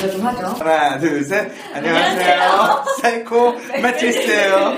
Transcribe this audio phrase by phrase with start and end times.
[0.00, 0.46] 먼저 좀 하죠.
[0.64, 1.50] 하나, 둘, 셋.
[1.74, 2.84] 안녕하세요.
[3.02, 4.76] 사이코 매트리스예요.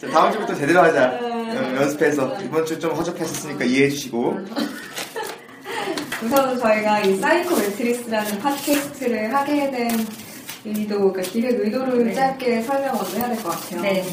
[0.00, 1.10] 자, 다음 주부터 제대로 하자.
[1.20, 4.38] 어, 연습해서 이번 주 좀 허접했었으니까 이해해 주시고.
[6.24, 9.90] 우선은 저희가 이 사이코 매트리스라는 팟캐스트를 하게 된
[10.64, 12.14] 의도, 그러니까 기획 의도를 네.
[12.14, 13.80] 짧게 설명 먼저 해야 될 것 같아요.
[13.82, 14.04] 네.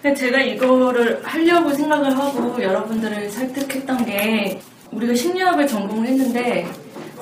[0.00, 4.60] 근데 제가 이거를 하려고 생각을 하고 여러분들을 설득했던 게
[4.92, 6.66] 우리가 심리학을 전공을 했는데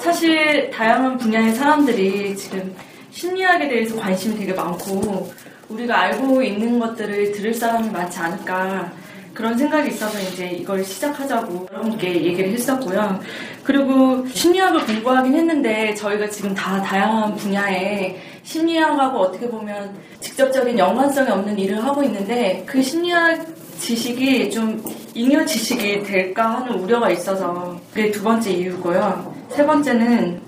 [0.01, 2.75] 사실 다양한 분야의 사람들이 지금
[3.11, 5.31] 심리학에 대해서 관심이 되게 많고
[5.69, 8.93] 우리가 알고 있는 것들을 들을 사람이 많지 않을까
[9.35, 13.21] 그런 생각이 있어서 이제 이걸 시작하자고 여러분께 얘기를 했었고요.
[13.63, 21.59] 그리고 심리학을 공부하긴 했는데 저희가 지금 다 다양한 분야에 심리학하고 어떻게 보면 직접적인 연관성이 없는
[21.59, 23.47] 일을 하고 있는데 그 심리학
[23.79, 24.83] 지식이 좀
[25.15, 29.38] 잉여 지식이 될까 하는 우려가 있어서 그게 두 번째 이유고요.
[29.51, 30.41] 세 번째는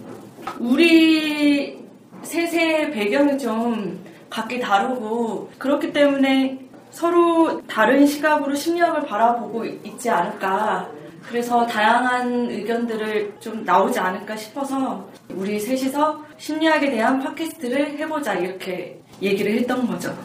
[0.58, 1.78] 우리
[2.22, 6.58] 셋의 배경이 좀 각기 다르고 그렇기 때문에
[6.90, 10.88] 서로 다른 시각으로 심리학을 바라보고 있지 않을까.
[11.22, 19.52] 그래서 다양한 의견들을 좀 나오지 않을까 싶어서 우리 셋이서 심리학에 대한 팟캐스트를 해보자 이렇게 얘기를
[19.52, 20.16] 했던 거죠.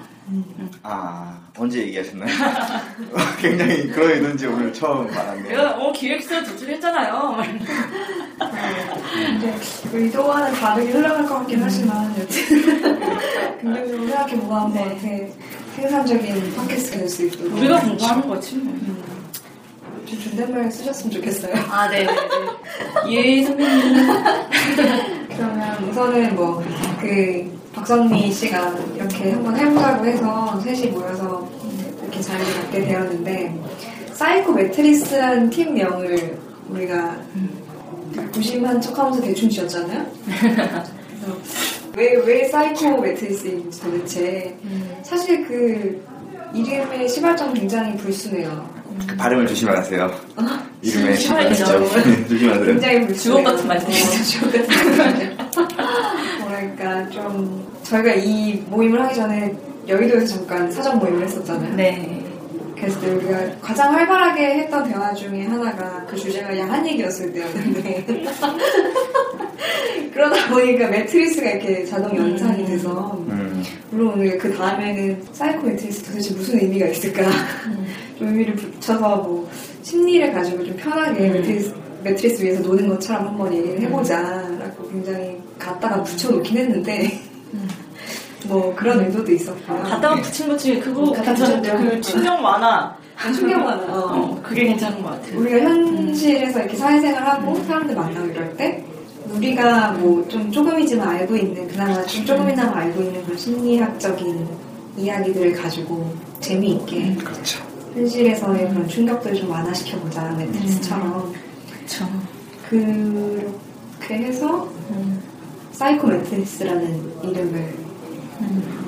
[0.82, 2.28] 아, 언제 얘기하셨나요?
[3.40, 5.48] 굉장히 그런 의도인지 오늘 처음 알았네요.
[5.50, 7.38] 내가 어 기획서 제출했잖아요.
[9.38, 9.54] 이제
[9.94, 12.28] 의도와는 다르게 흘러갈 것 같긴 하지만 여튼
[13.62, 15.32] 긍정적으로 생각해보고 한번 이렇게
[15.78, 18.76] 생산적인 팟캐스트가 될 수 있도록 우리가 공부하는 거지 뭐.
[20.06, 21.54] 좀 존댓말 쓰셨으면 좋겠어요.
[21.72, 22.12] 아, 네네네.
[23.10, 23.96] 예, 선배님.
[25.36, 26.64] 그러면 우선은 뭐
[27.02, 31.48] 그 박선미 씨가 이렇게 한번 해보자고 해서 셋이 모여서
[32.02, 33.62] 이렇게 자리를 갖게 되었는데
[34.14, 36.38] 사이코 매트리스라는 팀명을
[36.70, 37.18] 우리가
[38.34, 40.06] 무심한 척하면서 대충 지었잖아요.
[41.98, 44.58] 왜, 왜 사이코 매트리스인지 도대체
[45.04, 46.02] 사실 그
[46.54, 48.74] 이름의 시발점 굉장히 불순해요.
[49.06, 50.10] 그 발음을 조심하세요.
[50.82, 51.54] 이름에 시발점.
[51.54, 52.28] 시발점.
[52.30, 52.66] 조심하세요.
[52.66, 53.44] 굉장히 불순해요.
[53.44, 54.06] 주옥 같은 말이에요.
[54.06, 55.85] 어, 주옥 같은
[56.56, 56.76] 말.
[56.76, 59.54] 뭐랄까 좀 저희가 이 모임을 하기 전에
[59.88, 61.76] 여의도에서 잠깐 사전 모임을 했었잖아요.
[61.76, 62.22] 네.
[62.76, 68.06] 그래서 우리가 가장 활발하게 했던 대화 중에 하나가 그 주제가 야한 얘기였을 때였는데
[70.14, 76.34] 그러다 보니까 매트리스가 이렇게 자동 연상이 돼서 음, 물론 오늘 그 다음에는 사이코 매트리스 도대체
[76.36, 77.24] 무슨 의미가 있을까
[78.20, 79.50] 좀 의미를 붙여서 뭐
[79.82, 81.74] 심리를 가지고 좀 편하게 매트리스,
[82.04, 87.22] 매트리스 위에서 노는 것처럼 한번 얘기를 해보자라고 굉장히 갖다가 붙여놓긴 했는데
[88.48, 89.82] 뭐 그런 의도도 있었고요.
[89.84, 91.90] 갖다가 붙인 것 중에 그거 갖다 괜찮은데 붙였죠.
[91.96, 92.96] 그 충격 완화.
[93.34, 93.94] 충격만 어.
[93.98, 95.40] 어, 그게 괜찮은 것 같아요.
[95.40, 98.84] 우리가 현실에서 이렇게 사회생활하고 사람들 만나고 이럴 때
[99.32, 104.48] 우리가 뭐 좀 조금이지만 알고 있는 그나마 좀 조금이나마 알고 있는 그런 심리학적인
[104.98, 107.64] 이야기들을 가지고 재미있게 그렇죠.
[107.96, 111.34] 현실에서의 그런 충격들을 좀 완화시켜보자 매트리스처럼
[111.72, 112.06] 그쵸.
[112.70, 115.22] 그렇게 해서 음.
[115.76, 117.74] 사이코 매트리스라는 이름을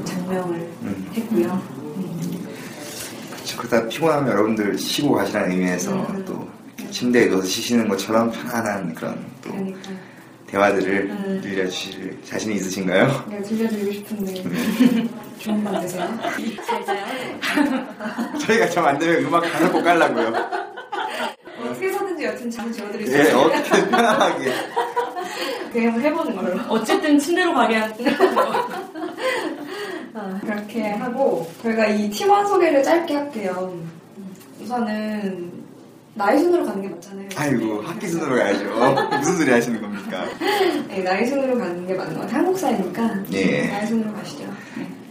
[0.06, 1.12] 작명을 음.
[1.14, 1.62] 했고요.
[3.58, 6.24] 그러다 피곤하면 여러분들 쉬고 가시라는 의미에서 음.
[6.26, 6.48] 또
[6.92, 9.80] 침대에 누워서 쉬시는 것처럼 편안한 그런 또 그러니까
[10.48, 11.42] 대화들을 음.
[11.44, 13.26] 들려주실 자신이 있으신가요?
[13.30, 14.44] 내가 들려드리고 싶은데
[15.40, 16.08] 좋은 밤 되세요.
[16.66, 17.06] 잘 자요.
[18.40, 20.28] 저희가 좀안 되면 음악 가사 꼭 깔라고요.
[21.66, 23.40] 어떻게 사든지 여튼 잠 지어드릴 수 예, 있어요.
[23.40, 24.52] 어떻게 편안하게.
[25.72, 26.60] 그냥 해보는 걸로.
[26.70, 27.94] 어쨌든 침대로 가게 한.
[30.14, 33.78] 아, 그렇게 하고 저희가 이 팀원 소개를 짧게 할게요.
[34.62, 35.52] 우선은
[36.16, 37.30] 나이 순으로 가는 게 맞잖아요.
[37.36, 39.18] 아이고 학기 순으로 가야죠.
[39.20, 40.26] 무슨 소리 하시는 겁니까?
[40.88, 42.38] 네, 나이 순으로 가는 게 맞는 것 같아요.
[42.38, 43.68] 한국 사이니까 예.
[43.68, 44.46] 나이 순으로 가시죠.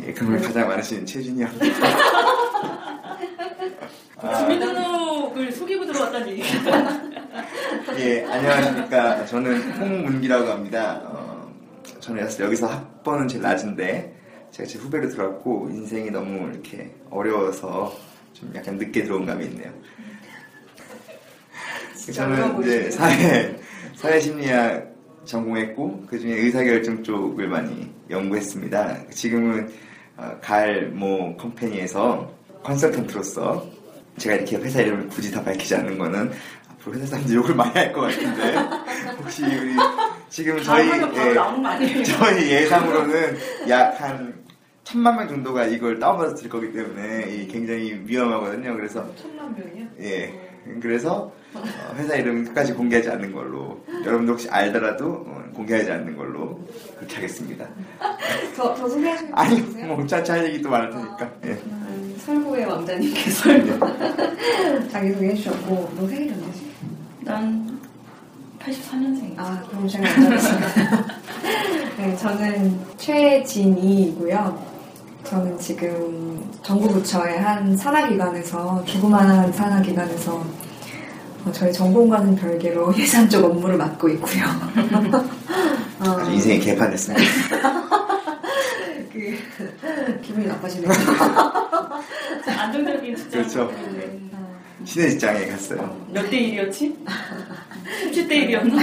[0.05, 1.51] 예, 그런 걸 가장 많으신 최준이 형.
[4.39, 7.01] 주민등록을 속이고 들어왔다는 얘기가
[7.99, 9.27] 예, 안녕하십니까.
[9.27, 11.01] 저는 홍문기라고 합니다.
[11.05, 11.53] 어,
[12.01, 14.15] 저는 여기서- 학번은 제일 낮은데,
[14.51, 17.95] 제가 제 후배로 들어왔고, 인생이 너무 이렇게 어려워서
[18.33, 19.71] 좀 약간 늦게 들어온 감이 있네요.
[22.13, 23.57] 저는 이제 사회,
[23.97, 24.95] 사회심리학
[25.25, 29.09] 전공했고, 그 중에 의사결정 쪽을 많이 연구했습니다.
[29.11, 29.69] 지금은
[30.17, 33.67] 어, 갈모 컴퍼니에서 컨설턴트로서
[34.17, 36.33] 제가 이렇게 회사 이름을 굳이 다 밝히지 않는 거는
[36.93, 38.55] 회사 사람들이 욕을 많이 할 것 같은데
[39.23, 39.75] 혹시 우리
[40.29, 42.03] 지금 저희 예?
[42.05, 43.37] 저희 예상으로는
[43.69, 44.35] 약 한
[44.85, 48.77] 천만 명 정도가 이걸 다운받아서 들 거기 때문에 이 굉장히 위험하거든요.
[48.77, 49.85] 그래서 천만 명이요?
[50.01, 50.33] 예.
[50.81, 51.63] 그래서 어,
[51.97, 56.61] 회사 이름 끝까지 공개하지 않는 걸로 여러분도 혹시 알더라도 어, 공개하지 않는 걸로
[56.97, 57.67] 그렇게 하겠습니다.
[58.57, 59.61] 저, 저 소개하시면 아니?
[59.61, 61.31] 뭐 짜짜 할 얘기 또 많을 테니까.
[61.47, 61.51] 예.
[61.51, 63.51] 음, 설구의 왕자님께서
[64.91, 66.56] 자기소개 해주셨고 너 생일이 언제지?
[67.27, 67.81] 난
[68.61, 69.35] 84년생이야.
[69.37, 70.49] 아 그럼 제가 먼저
[71.99, 74.65] 네, 저는 최진이고요.
[75.25, 80.35] 저는 지금 정부 부처의 한 산하기관에서 조그마한 산하기관에서
[81.45, 84.45] 어, 저희 전공과는 별개로 예산 쪽 업무를 맡고 있고요.
[85.99, 87.25] 어, 아주 인생이 개판됐습니다.
[89.13, 90.93] 그, 기분이 나빠지네요.
[92.47, 93.43] 안정적인 직장.
[93.43, 93.73] 그렇죠.
[94.87, 95.97] 신의 직장에 갔어요.
[96.13, 96.95] 몇 대 1이었지?
[98.13, 98.81] 17대 1이었나?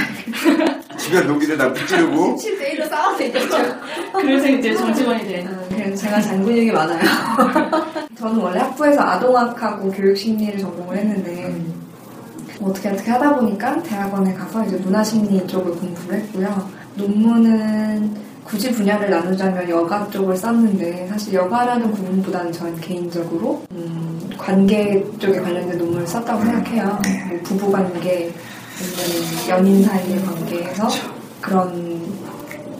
[0.98, 3.58] 주변 노기들 다 붙지르고 17대 1로 싸워서 이겼죠.
[4.14, 5.46] 그래서 이제 정직원이 돼.
[5.48, 7.00] 어, 그래서 제가 장근육이 많아요.
[8.18, 11.56] 저는 원래 학부에서 아동학하고 교육심리를 전공을 했는데
[12.60, 16.70] 뭐 어떻게 어떻게 하다 보니까 대학원에 가서 이제 문화심리 쪽을 공부를 했고요.
[16.96, 25.40] 논문은 굳이 분야를 나누자면 여가 쪽을 썼는데 사실 여가라는 부분보다는 저는 개인적으로 음, 관계 쪽에
[25.40, 27.00] 관련된 논문을 썼다고 생각해요.
[27.30, 28.32] 뭐 부부 관계,
[28.80, 30.88] 아니면 연인 사이의 관계에서
[31.42, 31.70] 그런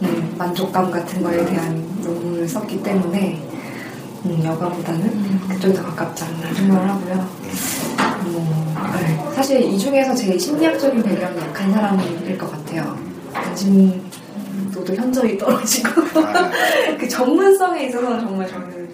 [0.02, 3.42] 음, 만족감 같은 거에 대한 논문을 썼기 때문에
[4.26, 7.44] 음, 여가보다는 그쪽이 더 가깝지 않나 생각을 하고요.
[8.26, 9.34] 뭐, 네.
[9.36, 12.98] 사실 이 중에서 제일 심리학적인 배경이 약한 사람일 것 같아요.
[13.34, 14.02] 관심
[14.74, 15.90] 도도 현저히 떨어지고
[16.20, 16.52] 아,
[17.00, 18.90] 그 전문성에 있어서 정말 저는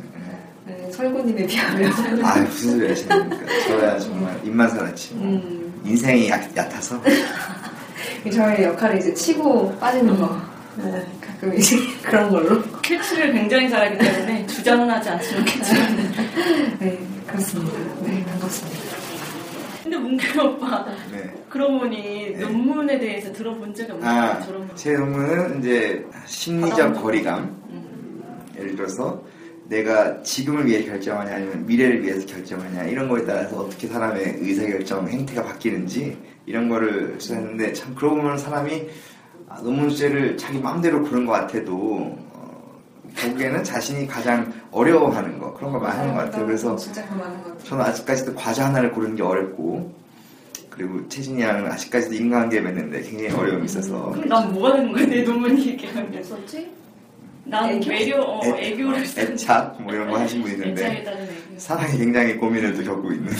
[0.65, 1.91] 네, 설구님에 비하면
[2.23, 3.45] 아 무슨 소리 하시는 겁니까?
[3.67, 5.11] 저야 정말 입만 살았지.
[5.15, 7.01] 음, 인생이 얕, 얕아서
[8.31, 10.39] 저의 역할을 이제 치고 빠지는 거
[10.75, 16.11] 네, 가끔 이제 그런 걸로 캐치를 굉장히 잘하기 때문에 주장은 하지 않지만 캐치는.
[16.79, 17.77] 네 그렇습니다.
[18.03, 18.98] 네 반갑습니다.
[19.89, 21.33] 근데 문규 오빠 네.
[21.49, 24.39] 그러고 보니 논문에 대해서 들어본 적이 없는 아.
[24.75, 27.59] 제 논문은 이제 심리적 거리감.
[27.71, 28.21] 음.
[28.55, 29.23] 예를 들어서
[29.67, 35.43] 내가 지금을 위해 결정하냐 아니면 미래를 위해서 결정하냐 이런 거에 따라서 어떻게 사람의 의사결정 행태가
[35.43, 38.87] 바뀌는지 이런 거를 수했는데 참 그러고 보면 사람이
[39.47, 42.15] 아, 논문 주제를 자기 마음대로 고른 것 같아도
[43.19, 46.45] 어, 결국에는 자신이 가장 어려워하는 거 그런 걸 많이 하는 것 같아요.
[46.45, 47.63] 그래서 진짜 그 많은 것 같아요.
[47.65, 49.93] 저는 아직까지도 과자 하나를 고르는 게 어렵고
[50.69, 55.23] 그리고 채진이 양은 아직까지도 인간관계 맺는데 굉장히 어려움이 있어서 그럼 난 뭐가 되는 거야 내
[55.23, 56.23] 논문 얘기하면.
[56.23, 56.71] 썼지?
[57.45, 57.89] 난 애교?
[57.89, 61.03] 매력, 어, 애- 애교를 애착 뭐 이런 거 하신 분 있는데.
[61.57, 63.33] 사랑에 굉장히 고민을 또 겪고 있는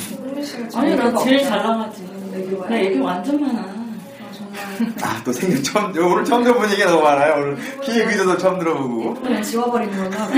[0.76, 1.44] 아니 나 제일.
[1.44, 2.04] 잘 나가지.
[2.34, 2.70] 애교가.
[2.70, 3.79] 나 애교 완전 많아.
[5.04, 9.16] 아, 또 생일 처음 오늘 처음 들어본 얘기가 너무 많아요 오늘 키에 비서도 처음 들어보고
[9.16, 10.30] 그냥 지워버리는구나.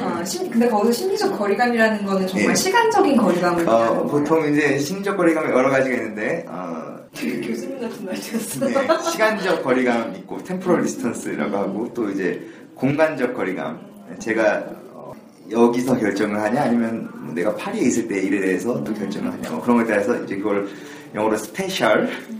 [0.00, 2.54] 아, 심, 근데 거기서 심리적 거리감이라는 거는 정말 예.
[2.54, 4.04] 시간적인 거리감을 어.
[4.04, 8.66] 보통 이제 심리적 거리감이 여러 가지가 있는데 어, 그, 교수님 같은 말이었어.
[8.66, 12.40] 네, 시간적 거리감 있고 temporal distance라고 하고 또 이제
[12.74, 13.80] 공간적 거리감
[14.18, 15.12] 제가 어,
[15.50, 19.60] 여기서 결정을 하냐 아니면 뭐 내가 파리에 있을 때 일에 대해서 또 결정을 하냐 뭐
[19.62, 20.68] 그런 거에 따라서 이제 그걸
[21.14, 22.37] 영어로 spatial 네.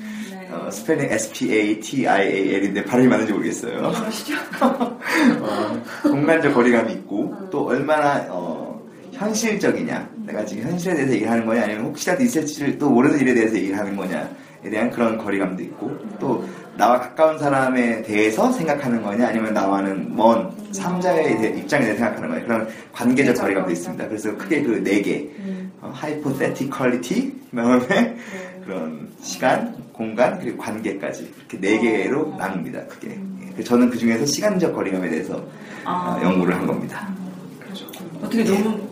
[0.50, 3.92] 어, 스펠링 S-P-A-T-I-A-L인데 발음이 맞는지 모르겠어요.
[4.62, 8.80] 어, 공간적 거리감이 있고 또 얼마나 어,
[9.12, 10.08] 현실적이냐.
[10.26, 11.64] 내가 지금 현실에 대해서 얘기를 하는 거냐?
[11.64, 14.24] 아니면 혹시라도 있을지를 또 모르는 일에 대해서 얘기를 하는 거냐에
[14.70, 15.90] 대한 그런 거리감도 있고
[16.20, 16.44] 또
[16.76, 19.28] 나와 가까운 사람에 대해서 생각하는 거냐?
[19.28, 22.44] 아니면 나와는 먼 삼자의 대- 입장에 대해서 생각하는 거냐?
[22.44, 24.06] 그런 관계적 거리감도 있습니다.
[24.08, 25.26] 그래서 크게 그 네 개.
[25.80, 28.16] 어, hypotheticality 그다음에
[28.68, 32.84] 그런 시간, 공간 그리고 관계까지 이렇게 네 개로 나눕니다.
[32.84, 33.18] 크게
[33.58, 35.42] 예, 저는 그 중에서 시간적 거리감에 대해서
[35.84, 36.18] 아.
[36.20, 37.08] 어, 연구를 한 겁니다.
[38.18, 38.86] 어떻게 논문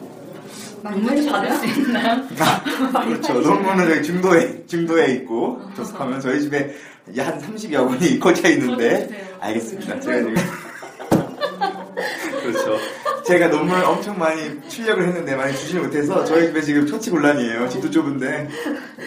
[0.83, 2.23] 논문 받을 수 있나요?
[3.05, 3.35] 그렇죠.
[3.35, 6.75] 논문은 중도에, 중도에 있고, 접속하면 저희 집에
[7.19, 9.27] 한 30여 권이 꽂혀 있는데, 주세요.
[9.41, 10.01] 알겠습니다.
[10.01, 10.35] 제가 지금.
[12.41, 12.79] 그렇죠.
[13.27, 17.69] 제가 논문을 엄청 많이 출력을 했는데 많이 주지 못해서 저희 집에 지금 처치 곤란이에요.
[17.69, 18.49] 집도 좁은데.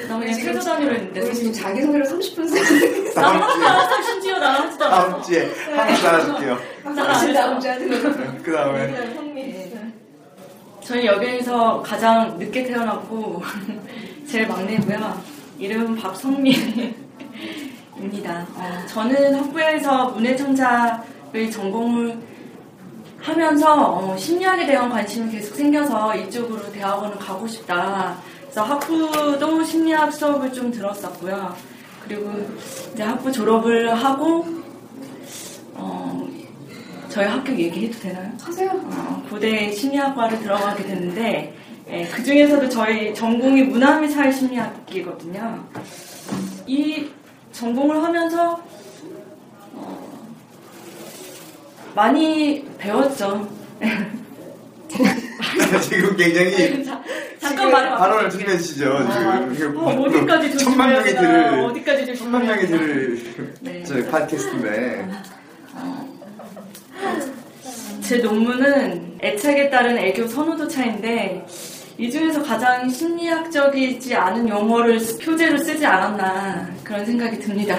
[0.09, 1.21] 나 그냥 최저 단위로 했는데.
[1.21, 5.21] 우리 지금 자기소개를 30분 쓰는데 다음 하나 심지어 나하지도 다음 않았어.
[5.21, 6.59] 주에 하나 따라줄게요.
[6.95, 7.89] 사실 다음 주에 하는
[8.37, 9.09] 거그 다음에.
[10.83, 13.41] 저희 여기에서 가장 늦게 태어났고
[14.27, 15.21] 제일 막내고요.
[15.59, 16.97] 이름은 박성민입니다.
[18.55, 22.17] 어, 저는 학부에서 문해창작을 전공을
[23.21, 28.17] 하면서 어, 심리학에 대한 관심이 계속 생겨서 이쪽으로 대학원을 가고 싶다.
[28.41, 31.55] 그래서 학부도 심리학 수업을 좀 들었었고요.
[32.03, 32.31] 그리고
[32.93, 34.45] 이제 학부 졸업을 하고
[35.75, 36.27] 어,
[37.09, 38.31] 저희 학교 얘기해도 되나요?
[38.41, 38.71] 하세요.
[38.71, 41.55] 어, 고대 심리학과를 들어가게 됐는데
[42.13, 45.67] 그 중에서도 저희 전공이 문화미 사회 심리학이거든요.
[46.67, 47.09] 이
[47.51, 48.61] 전공을 하면서
[49.73, 50.19] 어,
[51.95, 53.47] 많이 배웠죠.
[55.81, 57.01] 지금 굉장히 자,
[57.39, 58.99] 잠깐 말해 발언을 조심해 주시죠.
[59.55, 59.77] 지금.
[59.77, 63.19] 어, 어디까지 천만 명이 들을, 어디까지 천만 명이 들을
[63.61, 63.83] 네.
[63.83, 65.07] 저희 팟캐스트인데.
[68.01, 71.45] 제 논문은 애착에 따른 애교 선호도 차인데
[71.97, 77.77] 이 중에서 가장 심리학적이지 않은 용어를 쓰- 표제로 쓰지 않았나 그런 생각이 듭니다.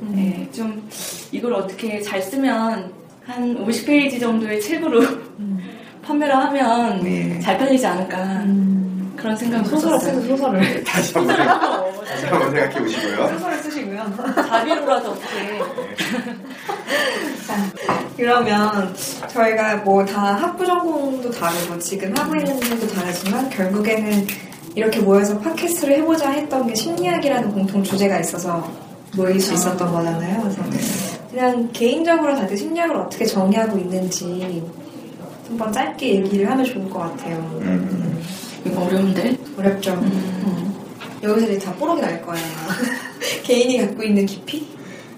[0.00, 0.88] 네, 좀
[1.30, 2.92] 이걸 어떻게 잘 쓰면
[3.26, 5.00] 한 50페이지 정도의 책으로
[6.04, 7.38] 판매를 하면 네.
[7.40, 8.44] 잘 팔리지 않을까
[9.16, 9.98] 그런 생각을 소설을.
[10.00, 10.84] 쓰세요, 소설을.
[10.84, 13.28] 다시 한번, 생각- 다시 한번 생각해 보시고요.
[13.28, 14.14] 소설을 쓰시고요.
[14.48, 15.58] 자비로라도 어떻게
[17.46, 17.56] 자,
[18.16, 18.94] 그러면
[19.28, 24.26] 저희가 뭐 다 학부 전공도 다르고 지금 하고 있는 일도 다르지만 결국에는
[24.74, 28.68] 이렇게 모여서 팟캐스트를 해보자 했던 게 심리학이라는 공통 주제가 있어서
[29.16, 30.40] 모일 수 있었던 거잖아요.
[30.42, 30.62] 그래서
[31.34, 34.62] 그냥 개인적으로 다들 심리학을 어떻게 정의하고 있는지
[35.48, 37.36] 한번 짧게 얘기를 하면 좋을 것 같아요.
[37.60, 38.22] 음.
[38.64, 39.36] 이거 어려운데?
[39.58, 39.94] 어렵죠.
[39.94, 40.72] 음.
[41.24, 42.38] 여기서 이제 다 뽀록이 날 거야.
[43.42, 44.64] 개인이 갖고 있는 깊이?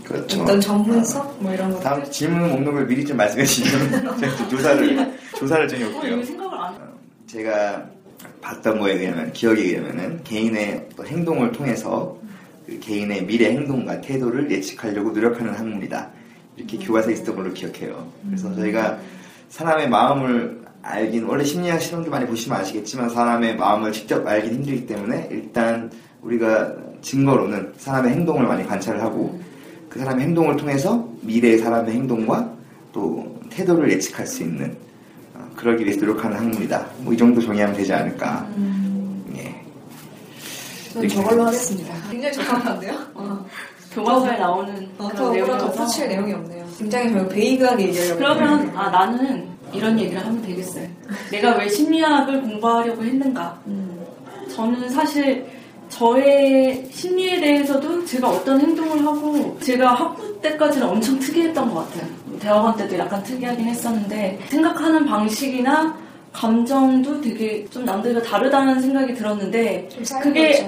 [0.04, 0.40] 그렇죠.
[0.40, 1.36] 어떤 전문성?
[1.38, 1.80] 뭐 이런 거.
[1.80, 6.50] 다음 질문 먹는 걸 미리 좀 말씀해 주시면 제가 좀 조사를 조사를 좀 어, 해볼게요.
[6.50, 6.78] 안 해.
[7.26, 7.84] 제가
[8.40, 12.16] 봤던 거에 의하면 기억에 의하면은 개인의 행동을 통해서
[12.66, 16.10] 그 개인의 미래 행동과 태도를 예측하려고 노력하는 학문이다.
[16.56, 18.08] 이렇게 교과서에 있었던 걸로 기억해요.
[18.26, 18.98] 그래서 저희가
[19.48, 25.28] 사람의 마음을 알긴 원래 심리학 실험도 많이 보시면 아시겠지만 사람의 마음을 직접 알긴 힘들기 때문에
[25.30, 25.90] 일단
[26.22, 29.38] 우리가 증거로는 사람의 행동을 많이 관찰을 하고
[29.88, 32.52] 그 사람의 행동을 통해서 미래의 사람의 행동과
[32.92, 34.76] 또 태도를 예측할 수 있는
[35.34, 36.86] 어, 그러기 위해서 노력하는 학문이다.
[37.00, 38.48] 뭐 이 정도 정의하면 되지 않을까.
[38.58, 38.75] 예.
[40.96, 41.94] 저는 저걸로 하겠습니다.
[42.10, 42.94] 굉장히 적합한데요?
[43.14, 43.44] 어.
[43.92, 46.66] 교과서에 나오는 어, 그런 내용이어서 덧붙일 내용이 없네요.
[46.78, 48.18] 굉장히 저희 베이그하게 얘기하려고.
[48.18, 48.72] 그러면.
[48.76, 50.86] 아 나는 이런 얘기를 하면 되겠어요.
[51.30, 53.60] 내가 왜 심리학을 공부하려고 했는가?
[53.66, 54.04] 음.
[54.54, 55.46] 저는 사실
[55.90, 62.10] 저의 심리에 대해서도 제가 어떤 행동을 하고 제가 학부 때까지는 엄청 특이했던 것 같아요.
[62.40, 65.96] 대학원 때도 약간 특이하긴 했었는데 생각하는 방식이나
[66.36, 69.88] 감정도 되게 좀 남들과 다르다는 생각이 들었는데
[70.22, 70.66] 그게 거 있죠.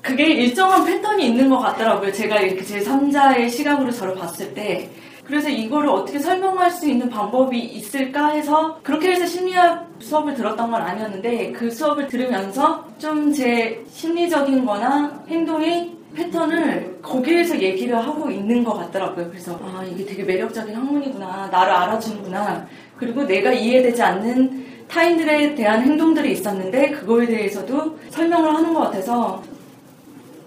[0.00, 2.12] 그게 일정한 패턴이 있는 것 같더라고요.
[2.12, 4.88] 제가 이렇게 제 3자의 시각으로 저를 봤을 때.
[5.24, 10.80] 그래서 이거를 어떻게 설명할 수 있는 방법이 있을까 해서 그렇게 해서 심리학 수업을 들었던 건
[10.80, 18.72] 아니었는데 그 수업을 들으면서 좀 제 심리적인 거나 행동의 패턴을 거기에서 얘기를 하고 있는 것
[18.74, 19.28] 같더라고요.
[19.28, 21.48] 그래서 아 이게 되게 매력적인 학문이구나.
[21.52, 22.66] 나를 알아주는구나.
[22.98, 29.42] 그리고 내가 이해되지 않는 타인들에 대한 행동들이 있었는데 그거에 대해서도 설명을 하는 것 같아서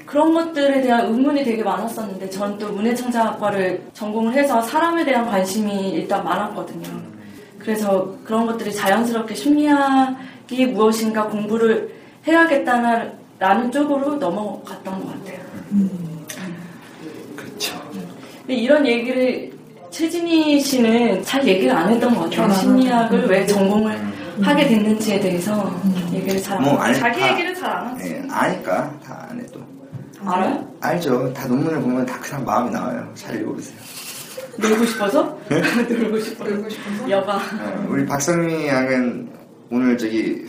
[0.06, 6.24] 그런 것들에 대한 의문이 되게 많았었는데 저는 또 문해창작학과를 전공을 해서 사람에 대한 관심이 일단
[6.24, 6.88] 많았거든요.
[7.60, 11.94] 그래서 그런 것들이 자연스럽게 심리학이 무엇인가 공부를
[12.28, 15.40] 해야겠다는 쪽으로 넘어갔던 것 같아요.
[17.36, 17.80] 그렇죠.
[18.40, 19.52] 근데 이런 얘기를
[19.92, 22.54] 최진희 씨는 잘 얘기를 안 했던 것 같아요.
[22.54, 24.00] 심리학을 왜 전공을
[24.42, 25.80] 하게 됐는지에 대해서
[26.14, 28.10] 얘기를 잘 안뭐 하고 아니, 자기 다- 얘기를 잘 안 하지.
[28.10, 29.60] 예, 아니까 다 안 해도
[30.26, 30.68] 알아요?
[30.80, 31.34] 알죠.
[31.34, 33.12] 다 논문을 보면 다 그 사람 마음이 나와요.
[33.16, 33.76] 잘 읽어보세요.
[34.58, 35.38] 놀고 싶어서?
[35.50, 36.44] 놀고 싶어.
[36.50, 37.10] 놀고 싶어서?
[37.10, 37.36] 여가.
[37.36, 39.30] 어, 우리 박성미 양은
[39.70, 40.46] 오늘 저기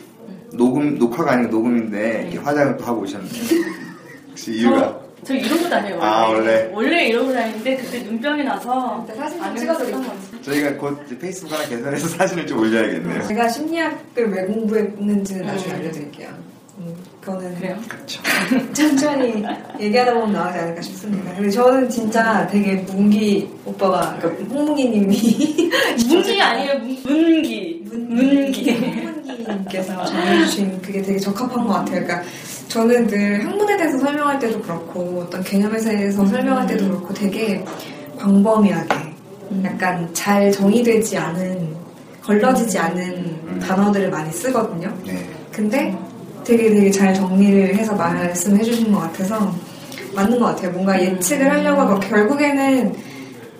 [0.52, 3.28] 녹음 녹화가 아니고 녹음인데 이렇게 화장을 또 하고 오셨네요.
[4.30, 5.94] 혹시 이유가 저 이러고 다녀요.
[5.98, 6.04] 원래.
[6.06, 6.70] 아, 원래?
[6.72, 9.56] 원래 이러고 다니는데 그때 눈병이 나서 사진 좀.
[9.56, 10.42] 했었던 거지.
[10.42, 13.28] 저희가 곧 페이스북 하나 개설해서 사진을 좀 올려야겠네요.
[13.28, 16.28] 제가 심리학을 왜 공부했는지는 나중에 알려드릴게요.
[16.78, 17.76] 음, 그거는 그래요?
[17.86, 18.20] 그렇죠.
[18.72, 19.44] 천천히
[19.78, 21.32] 얘기하다 보면 나오지 않을까 싶습니다.
[21.34, 25.70] 근데 저는 진짜 되게 문기 오빠가, 그러니까 홍문기님이
[26.08, 26.78] 문기 아니에요.
[26.80, 27.84] 문- 문기.
[27.92, 28.70] 문기.
[28.72, 32.04] 홍문기님께서 정해주신 그게 되게 적합한 것 같아요.
[32.04, 32.22] 그러니까
[32.72, 37.62] 저는 늘 학문에 대해서 설명할 때도 그렇고 어떤 개념에 대해서 설명할 때도 그렇고 되게
[38.18, 38.94] 광범위하게
[39.62, 41.76] 약간 잘 정의되지 않은
[42.22, 44.90] 걸러지지 않은 단어들을 많이 쓰거든요.
[45.04, 45.28] 네.
[45.50, 45.94] 근데
[46.44, 49.54] 되게 되게 잘 정리를 해서 말씀해 주신 것 같아서
[50.14, 50.70] 맞는 것 같아요.
[50.70, 52.94] 뭔가 예측을 하려고 하고 결국에는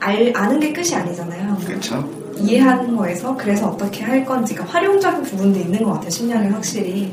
[0.01, 1.59] 알, 아는 게 끝이 아니잖아요.
[1.67, 2.03] 그렇죠.
[2.39, 6.09] 이해하는 거에서 그래서 어떻게 할 건지 그러니까 활용적인 부분도 있는 것 같아요.
[6.09, 7.13] 심리학은 확실히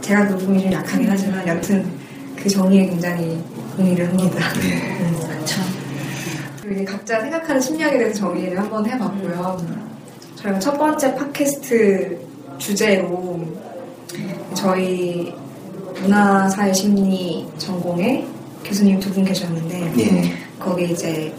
[0.00, 1.84] 제가 그 부분이 좀 약하긴 하지만 여튼
[2.36, 3.42] 그 정의에 굉장히
[3.76, 4.46] 동의를 합니다.
[4.56, 5.60] 음, 그렇죠.
[6.62, 9.66] 그리고 이제 각자 생각하는 심리학에 대해서 정의를 한번 해봤고요.
[10.36, 12.18] 저희가 첫 번째 팟캐스트
[12.58, 13.46] 주제로
[14.54, 15.34] 저희
[16.02, 18.26] 문화사회 심리 전공의
[18.64, 20.32] 교수님 두 분 계셨는데 예.
[20.58, 21.32] 거기 이제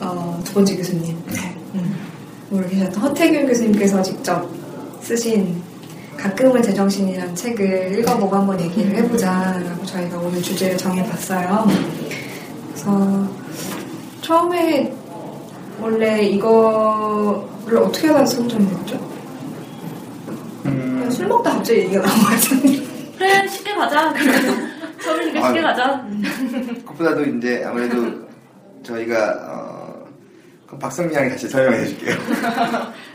[0.00, 1.16] 어, 두 번째 교수님
[1.74, 1.96] 음,
[2.50, 4.48] 오늘 계셨던 허태균 교수님께서 직접
[5.02, 5.62] 쓰신
[6.16, 11.66] 가끔은 제정신이라는 책을 읽어보고 한번 얘기를 해보자라고 저희가 오늘 주제를 정해봤어요.
[12.68, 13.28] 그래서
[14.20, 14.92] 처음에
[15.80, 18.96] 원래 이거를 어떻게 하다 선정이 됐죠?
[20.66, 22.82] 음, 그냥 술 먹다 갑자기 얘기가 나온 것 같은데
[23.18, 24.14] 그래, 쉽게 가자.
[25.02, 25.60] 처음이니까 쉽게.
[25.62, 26.06] 가자.
[26.82, 28.06] 그것보다도 이제 아무래도
[28.84, 30.04] 저희가 어,
[30.66, 32.14] 그럼 박성미 양이 다시 설명해 줄게요.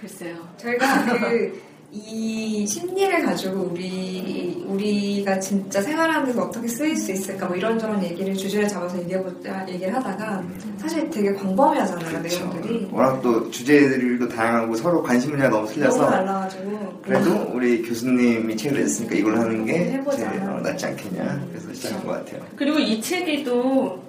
[0.00, 0.36] 글쎄요.
[0.56, 8.02] 저희가 그 이 심리를 가지고 우리 우리가 진짜 생활하면서 어떻게 쓰일 수 있을까 뭐 이런저런
[8.04, 10.44] 얘기를 주제를 잡아서 얘기해보자 얘기를 하다가
[10.76, 17.00] 사실 되게 광범위하잖아요 내용들이 워낙 또 주제들도 다양하고 서로 관심 분야가 너무 너무 틀려서 달라가지고
[17.02, 20.02] 그래도 우리 교수님이 책을 냈으니까 이걸 하는 게.
[20.14, 22.42] 제일 어, 낫지 않겠냐 그래서 시작한 것 같아요.
[22.54, 24.02] 그리고 이 책이 또,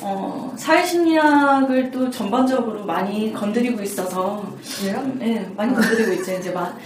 [0.00, 4.44] 어, 사회심리학을 또 전반적으로 많이 건드리고 있어서,
[4.80, 5.12] 그래요?
[5.20, 6.32] 예, 많이 건드리고 있죠.
[6.34, 6.78] 이제 막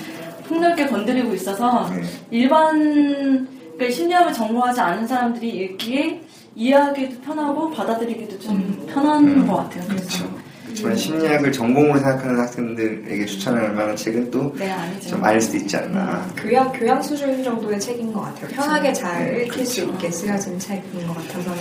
[0.48, 2.03] 폭넓게 건드리고 있어서, 네.
[2.31, 6.22] 일반, 그러니까 심리학을 전공하지 않은 사람들이 읽기에
[6.55, 9.85] 이해하기도 편하고 받아들이기도 좀 편한 음, 것 같아요.
[9.88, 10.25] 그래서.
[10.25, 10.41] 그렇죠.
[10.72, 15.11] 그렇지만 심리학을 전공으로 생각하는 학생들에게 추천할 만한 책은 또 네, 아니죠.
[15.11, 16.26] 좀알 수도 있지 않나.
[16.37, 18.48] 교양 교양 수준 정도의 책인 것 같아요.
[18.48, 21.52] 편하게 잘 네, 읽힐 수 있게 쓰여진 책인 것 같아서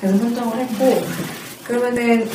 [0.00, 1.02] 그래서 선정을 했고
[1.66, 2.28] 그러면은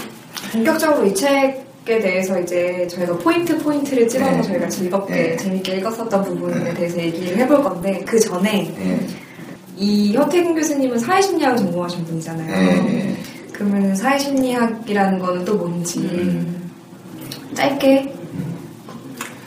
[0.52, 4.42] 본격적으로 이 책에 대해서 이제 저희가 포인트 포인트를 찍어서 네.
[4.42, 5.38] 저희가 즐겁게 네.
[5.38, 9.00] 재밌게 읽었었던 부분에 대해서 얘기를 해볼 건데 그 전에 예.
[9.78, 13.16] 이 허태균 교수님은 사회심리학을 전공하신 분이잖아요.
[13.60, 13.66] 예.
[13.66, 16.72] 그러면 사회심리학이라는 거는 또 뭔지 음.
[17.54, 18.14] 짧게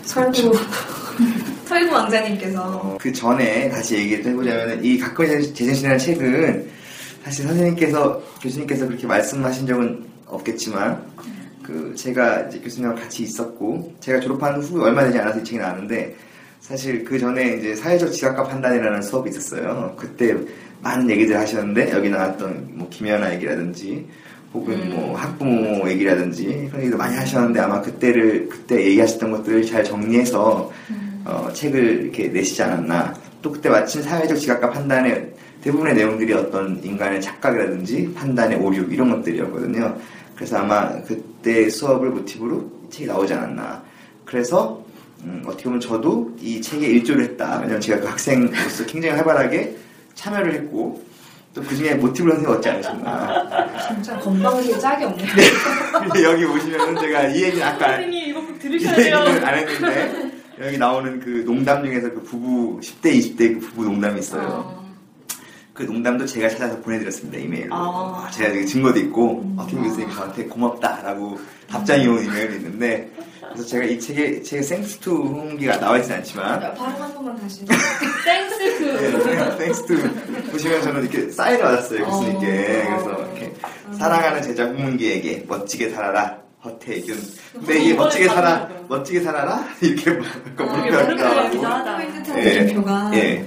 [0.03, 0.53] 설구
[1.67, 6.71] 설구 왕자님께서 어, 그 전에 다시 얘기를 해보자면 이 가까이 제정신이라는 책은
[7.25, 11.03] 사실 선생님께서 교수님께서 그렇게 말씀하신 적은 없겠지만
[11.63, 16.17] 그 제가 이제 교수님과 같이 있었고 제가 졸업한 후 얼마 되지 않아서 이 책이 나왔는데
[16.61, 19.95] 사실 그 전에 이제 사회적 지각과 판단이라는 수업이 있었어요.
[19.97, 20.37] 그때
[20.83, 24.07] 많은 얘기들 하셨는데 여기 나왔던 뭐 김연아 얘기라든지
[24.53, 30.71] 혹은 뭐 학부모 얘기라든지 그런 얘기도 많이 하셨는데 아마 그때를 그때 얘기하셨던 것들을 잘 정리해서
[31.25, 33.15] 어, 책을 이렇게 내시지 않았나.
[33.41, 39.97] 또 그때 마침 사회적 지각과 판단의 대부분의 내용들이 어떤 인간의 착각이라든지 판단의 오류 이런 것들이었거든요.
[40.35, 43.83] 그래서 아마 그때 수업을 모티브로 이 책이 나오지 않았나.
[44.25, 44.85] 그래서
[45.25, 47.61] 음, 어떻게 보면 저도 이 책에 일조를 했다.
[47.61, 49.77] 왜냐면 제가 그 학생으로서 굉장히 활발하게
[50.15, 51.03] 참여를 했고
[51.55, 53.79] 또 그 중에 모티브를 선생님 얻지 않으셨나.
[53.87, 55.23] 진짜 건방지게 짝이 없네.
[56.01, 59.47] 근데 여기 보시면은 제가 이 얘기는 아까 선생님 이거 들으셔야 얘기는 돼요.
[59.47, 64.49] 안 했는데 여기 나오는 그 농담 중에서 그 부부 10대 20대 그 부부 농담이 있어요.
[64.49, 64.83] 어,
[65.75, 67.75] 그 농담도 제가 찾아서 보내드렸습니다 이메일로.
[67.75, 68.25] 아.
[68.27, 73.11] 아, 제가 증거도 있고 어떻게 교수님 저한테 고맙다라고 답장이 온 이메일이 있는데
[73.49, 77.65] 그래서 제가 이 책에 제 thanks to 홍기가 나와 있진 않지만 발음 한 번만 다시.
[77.65, 83.05] thanks 그 thanks to 보시면 저는 이렇게 사인을 받았어요 교수님께 어.
[83.05, 83.55] 그래서 이렇게
[83.99, 87.19] 사랑하는 제자 홍문기에게 멋지게 살아라 허태균
[87.53, 91.97] 근데 이게 멋지게 살아 멋지게 살아라 이렇게 아, 물음표가 나와요.
[91.97, 92.61] 포인트 예.
[92.63, 93.11] 느낌표가.
[93.15, 93.45] 예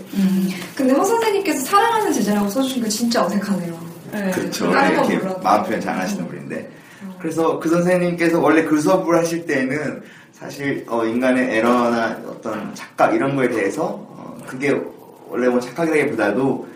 [0.75, 3.79] 근데 허 선생님께서 사랑하는 제자라고 써주신 거 진짜 어색하네요.
[4.11, 4.31] 네.
[4.31, 5.17] 그렇죠 건 이렇게.
[5.41, 6.69] 마음 표현 잘 하시는 분인데
[7.19, 13.35] 그래서 그 선생님께서 원래 그 수업을 하실 때는 사실 어, 인간의 에러나 어떤 착각 이런
[13.35, 14.79] 거에 대해서 어, 그게
[15.29, 16.67] 원래 뭐 착각이라기보다도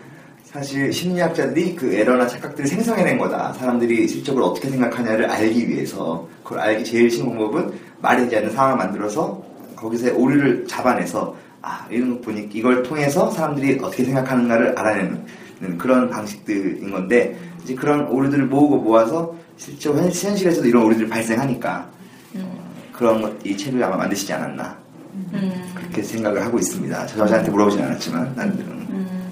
[0.44, 3.52] 사실 심리학자들이 그 에러나 착각들을 생성해낸 거다.
[3.52, 8.76] 사람들이 실적으로 어떻게 생각하냐를 알기 위해서 그걸 알기 제일 쉬운 방법은 말이 되지 않는 상황을
[8.78, 9.40] 만들어서
[9.76, 16.90] 거기서 오류를 잡아내서 아 이런 거 보니 이걸 통해서 사람들이 어떻게 생각하는가를 알아내는 그런 방식들인
[16.90, 21.86] 건데 이제 그런 오류들을 모으고 모아서 실제 현- 현실에서도 이런 오류들이 발생하니까
[22.92, 24.76] 그런 것 이 책을 아마 만드시지 않았나
[25.14, 25.72] 음.
[25.74, 27.06] 그렇게 생각을 하고 있습니다.
[27.06, 29.30] 저 여자한테 물어보진 않았지만 나름대로 음.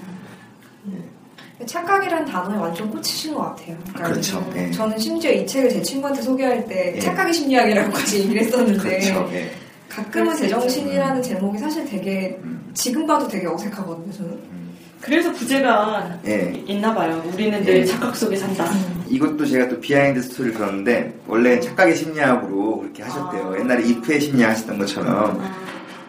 [1.65, 3.77] 착각이라는 단어에 완전 꽂히신 것 같아요.
[3.89, 4.51] 그러니까 그렇죠.
[4.55, 4.71] 예.
[4.71, 6.99] 저는 심지어 이 책을 제 친구한테 소개할 때 예.
[6.99, 9.29] 착각의 심리학이라고까지 얘기를 했었는데 그렇죠.
[9.33, 9.51] 예.
[9.89, 10.43] 가끔은 있죠.
[10.43, 12.71] 제정신이라는 제목이 사실 되게 음.
[12.73, 14.11] 지금 봐도 되게 어색하거든요.
[14.13, 14.58] 저는.
[15.01, 16.63] 그래서 부제가 예.
[16.67, 17.23] 있나 봐요.
[17.33, 17.85] 우리는 늘 예.
[17.85, 18.69] 착각 속에 산다.
[19.07, 23.53] 이것도 제가 또 behind story를 들었는데 원래 착각의 심리학으로 그렇게 하셨대요.
[23.53, 23.59] 아.
[23.59, 25.41] 옛날에 if의 심리학 하셨던 것처럼.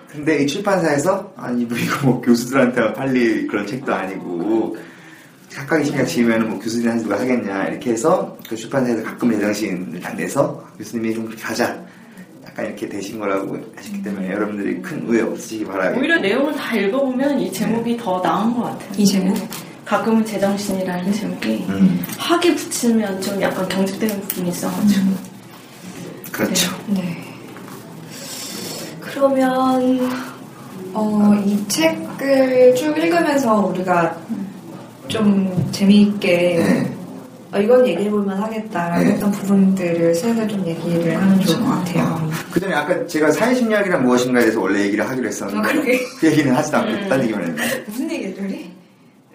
[0.08, 4.76] 근데 이 출판사에서 아니 뭐 이거 뭐 교수들한테 팔릴 그런 책도 아니고
[5.48, 10.66] 착각의 심리학 지으면 뭐 교수들한테 누가 하겠냐 이렇게 해서 그 출판사에서 가끔 제정신을 딱 내서
[10.78, 11.80] 교수님이 좀 그렇게 하자
[12.60, 17.40] 약간 이렇게 되신 거라고 하셨기 때문에 여러분들이 큰 오해 없으시기 바라겠고 오히려 내용을 다 읽어보면
[17.40, 18.90] 이 제목이 더 나은 것 같아요.
[18.96, 19.36] 이 제목?
[19.84, 25.06] 가끔은 제정신이라는 제목이 음, 학이 붙이면 좀 약간 경직되는 부분이 있어가지고.
[26.30, 26.70] 그렇죠.
[26.88, 27.24] 네.
[29.00, 30.08] 그러면
[30.92, 34.16] 어, 이 책을 쭉 읽으면서 우리가
[35.08, 36.96] 좀 재미있게 네.
[37.52, 39.10] 어, 이건 얘기해볼만 하겠다라고 네.
[39.10, 42.30] 했던 부분들을 슬슬 좀 얘기를 하면 좋을 것 같아요.
[42.52, 46.00] 그 전에 아까 제가 사회심리학이란 무엇인가에 대해서 원래 얘기를 하기로 했었는데 아, 그러게.
[46.18, 47.08] 그 얘기는 하지도 않고 음.
[47.08, 48.70] 딴 얘기만 했는데 무슨 우리?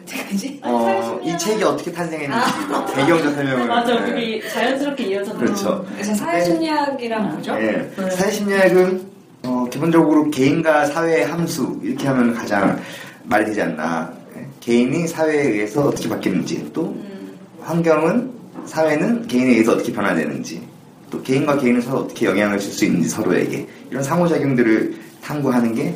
[0.04, 0.62] 어떡하지?
[0.63, 2.51] 어, 이 책이 어떻게 탄생했는지
[2.95, 4.12] 배경적 설명을 맞아, 네.
[4.12, 5.86] 우리 자연스럽게 이어졌던 그렇죠.
[5.93, 7.56] 그래서 사회심리학이란 뭐죠?
[7.60, 7.91] 예.
[7.97, 8.10] 네.
[8.12, 12.80] 사회심리학은 어, 기본적으로 개인과 사회의 함수 이렇게 하면 가장
[13.23, 14.13] 말이 되지 않나.
[14.38, 14.45] 예.
[14.60, 17.36] 개인이 사회에 의해서 어떻게 바뀌는지 또 음.
[17.62, 18.32] 환경은
[18.65, 20.74] 사회는 개인에 의해서 어떻게 변화되는지
[21.09, 25.95] 또 개인과 개인은 서로 어떻게 영향을 줄 수 있는지 서로에게 이런 상호작용들을 탐구하는 게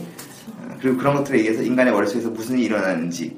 [0.62, 3.36] 어, 그리고 그런 것들에 의해서 인간의 머릿속에서 무슨 일이 일어나는지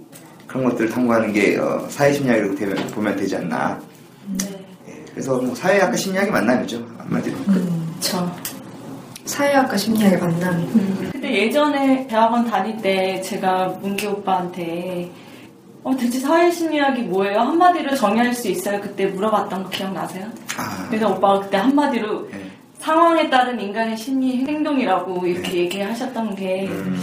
[0.47, 3.79] 그런 것들을 탐구하는 게 어, 사회심리학이라고 되면- 보면 되지 않나.
[4.39, 4.65] 네.
[4.89, 5.05] 예.
[5.11, 6.29] 그래서 뭐 사회학과 심리학이
[6.59, 7.37] 보죠 한마디로.
[7.45, 8.35] 그렇죠.
[9.25, 10.55] 사회학과 심리학의 만남.
[10.55, 11.09] 음.
[11.11, 15.09] 근데 예전에 대학원 다닐 때 제가 문기 오빠한테
[15.83, 17.39] 어, 대체 사회심리학이 뭐예요?
[17.39, 18.79] 한마디로 정의할 수 있어요?
[18.79, 20.29] 그때 물어봤던 거 기억나세요?
[20.57, 22.51] 아, 그래서 오빠가 그때 한마디로 예.
[22.79, 26.99] 상황에 따른 인간의 심리 행동이라고 이렇게 얘기하셨던 게 음,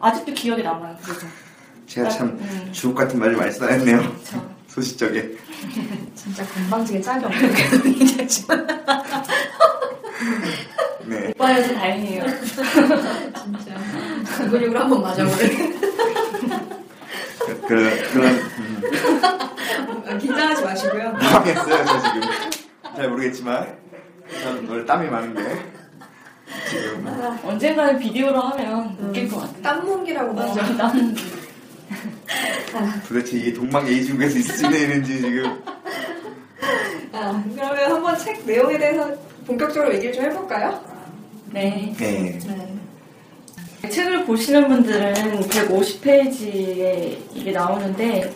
[0.00, 0.96] 아직도 기억에 남아요.
[1.02, 1.26] 그래서
[1.86, 2.68] 제가 참 음.
[2.72, 3.52] 주옥 같은 말을 많이.
[3.52, 4.56] 그렇죠.
[4.66, 5.30] 소시적에.
[6.14, 8.66] 진짜 건방지게 짝이 없는 그분이겠지만.
[11.06, 11.28] 네.
[11.30, 12.24] 오빠여서 다행이에요.
[12.44, 13.74] 진짜.
[14.36, 15.76] 그 근육으로 한번 맞아보래.
[17.66, 18.34] 그, 그런, 그런,
[20.08, 21.12] 음, 긴장하지 마시고요.
[21.18, 22.20] 당황했어요, 저 지금.
[22.96, 23.76] 잘 모르겠지만.
[24.42, 25.72] 저는 오늘 땀이 많은데.
[26.70, 27.06] 지금.
[27.44, 29.62] 언젠가는 비디오로 하면 웃길 것 같아요.
[29.62, 30.60] 땀몽기라고 하죠.
[30.60, 31.14] 맞아, 나는
[33.08, 35.62] 도대체 이게 동방 예의지국에서 있을 수 있는지 지금.
[37.12, 39.12] 아, 그러면 한번 책 내용에 대해서
[39.46, 40.80] 본격적으로 얘기를 좀 해볼까요?
[41.52, 41.94] 네.
[41.98, 42.38] 네.
[42.46, 42.76] 네.
[43.90, 48.32] 책을 보시는 분들은 150페이지에 이게 나오는데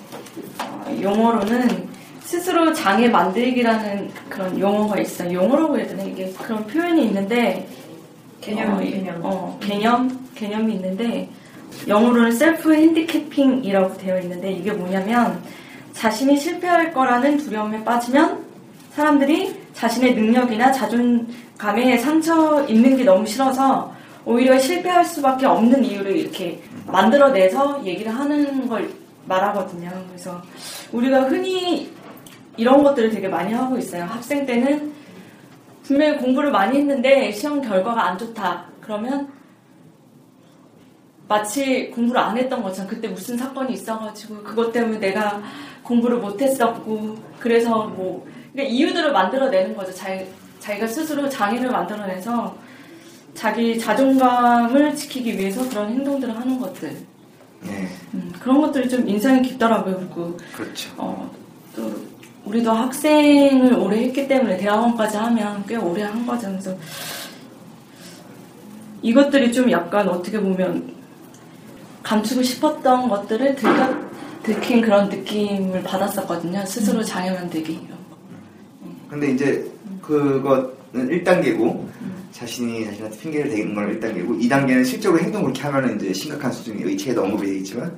[0.59, 1.89] 어, 용어로는
[2.21, 5.33] 스스로 장애 만들기라는 그런 용어가 있어요.
[5.33, 7.67] 용어라고 해야 되나 이게 그런 표현이 있는데
[8.41, 9.21] 개념, 어, 개념.
[9.23, 11.29] 어, 개념 개념이 있는데
[11.87, 15.43] 영어로는 셀프 핸디캐핑이라고 되어 있는데 이게 뭐냐면
[15.93, 18.45] 자신이 실패할 거라는 두려움에 빠지면
[18.93, 23.93] 사람들이 자신의 능력이나 자존감에 상처 입는 게 너무 싫어서
[24.31, 28.89] 오히려 실패할 수밖에 없는 이유를 이렇게 만들어내서 얘기를 하는 걸
[29.27, 29.91] 말하거든요.
[30.07, 30.41] 그래서
[30.93, 31.91] 우리가 흔히
[32.57, 34.05] 이런 것들을 되게 많이 하고 있어요.
[34.05, 34.93] 학생 때는
[35.83, 38.67] 분명히 공부를 많이 했는데 시험 결과가 안 좋다.
[38.81, 39.33] 그러면
[41.27, 45.43] 마치 공부를 안 했던 것처럼 그때 무슨 사건이 있어가지고 그것 때문에 내가
[45.83, 49.93] 공부를 못했었고 그래서 뭐 그러니까 이유들을 만들어내는 거죠.
[49.93, 50.25] 자기,
[50.61, 52.70] 자기가 스스로 장애를 만들어내서
[53.35, 56.97] 자기 자존감을 지키기 위해서 그런 행동들을 하는 것들
[57.63, 57.89] 네.
[58.15, 59.97] 음, 그런 것들이 좀 인상이 깊더라고요.
[59.97, 60.91] 그리고 그렇죠.
[60.97, 61.31] 어,
[61.77, 61.93] 또
[62.45, 66.49] 우리도 학생을 오래 했기 때문에 대학원까지 하면 꽤 오래 한 거죠.
[66.49, 66.77] 그래서
[69.03, 70.95] 이것들이 좀 약간 어떻게 보면
[72.03, 73.95] 감추고 싶었던 것들을 들켜,
[74.43, 76.65] 들킨 그런 느낌을 받았었거든요.
[76.67, 78.17] 스스로 장애 만들기 이런 거.
[79.09, 79.71] 근데 이제
[80.03, 81.87] 그거는 1단계고
[82.33, 86.89] 자신이 자신한테 핑계를 대는 건 1단계고 2단계는 실제로 행동 그렇게 하면은 이제 심각한 수준이에요.
[86.89, 87.97] 이 책에도 언급이 되어 있지만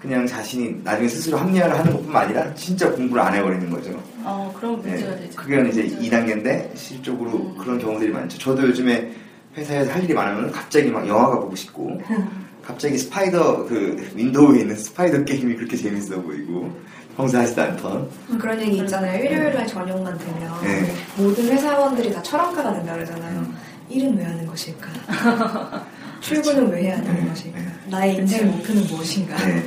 [0.00, 3.90] 그냥 자신이 나중에 스스로 합리화를 하는 것뿐만 아니라 진짜 공부를 안 해버리는 거죠.
[4.22, 5.36] 어, 그럼 문제가 네, 되죠.
[5.36, 7.56] 그게 이제 2단계인데 실적으로 음.
[7.56, 8.38] 그런 경우들이 많죠.
[8.38, 9.12] 저도 요즘에
[9.56, 12.02] 회사에서 할 일이 많으면 갑자기 막 영화가 보고 싶고
[12.62, 16.70] 갑자기 spider 그 윈도우에 있는 spider 게임이 그렇게 재밌어 보이고
[17.16, 19.22] 평소 하지도 않던 그런 얘기 있잖아요.
[19.24, 20.92] 일요일날 저녁만 되면 네.
[21.16, 23.46] 모든 회사원들이 다 철학가가 된다 그러잖아요.
[23.88, 24.88] 일은 왜 하는 것일까?
[26.20, 27.58] 출근은 왜 해야 되는 것일까?
[27.86, 29.36] 나의 인생 목표는 무엇인가?
[29.46, 29.62] 네.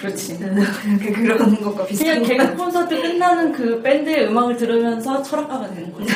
[0.00, 0.38] 그렇지.
[1.00, 2.44] 그 그런 것과 비슷한 그냥 거.
[2.44, 6.14] 개그 콘서트 끝나는 그 밴드의 음악을 들으면서 철학가가 되는 거죠.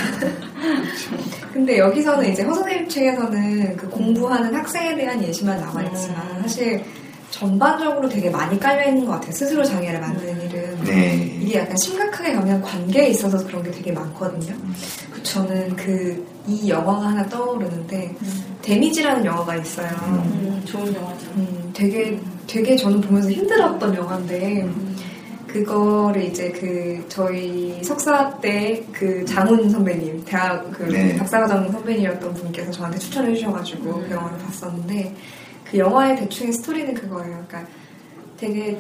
[1.53, 6.43] 근데 여기서는 이제 허 선생님 책에서는 그 공부하는 학생에 대한 예시만 남아있지만 음.
[6.43, 6.85] 사실
[7.31, 9.33] 전반적으로 되게 많이 깔려 있는 것 같아요.
[9.33, 10.50] 스스로 장애를 만드는 일은.
[10.85, 11.39] 네.
[11.41, 14.55] 이게 약간 심각하게 가면 관계에 있어서 그런 게 되게 많거든요.
[15.13, 18.15] 그 저는 그 이 영화가 하나 떠오르는데
[18.63, 19.89] 데미지라는 영화가 있어요.
[20.09, 21.27] 음, 좋은 영화죠.
[21.37, 24.69] 음, 되게 되게 저는 보면서 힘들었던 영화인데
[25.47, 31.17] 그거를 이제 그 저희 석사 때 그 장훈 선배님 대학 그 네.
[31.17, 35.15] 박사과정 선배님이었던 분께서 저한테 추천해 주셔가지고 그 영화를 봤었는데
[35.71, 37.45] 그 영화의 대충의 스토리는 그거예요.
[37.47, 37.65] 그러니까
[38.37, 38.79] 되게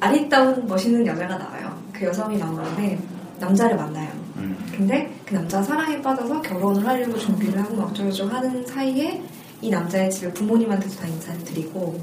[0.00, 1.78] 아리따운 멋있는 여자가 나와요.
[1.92, 2.98] 그 여성이 나오는데
[3.38, 4.10] 남자를 만나요.
[4.36, 4.56] 음.
[4.74, 9.22] 근데 그 남자 사랑에 빠져서 결혼을 하려고 준비를 하고 막 어쩌고저쩌고 하는 사이에
[9.60, 12.00] 이 남자의 집에 부모님한테도 다 인사를 드리고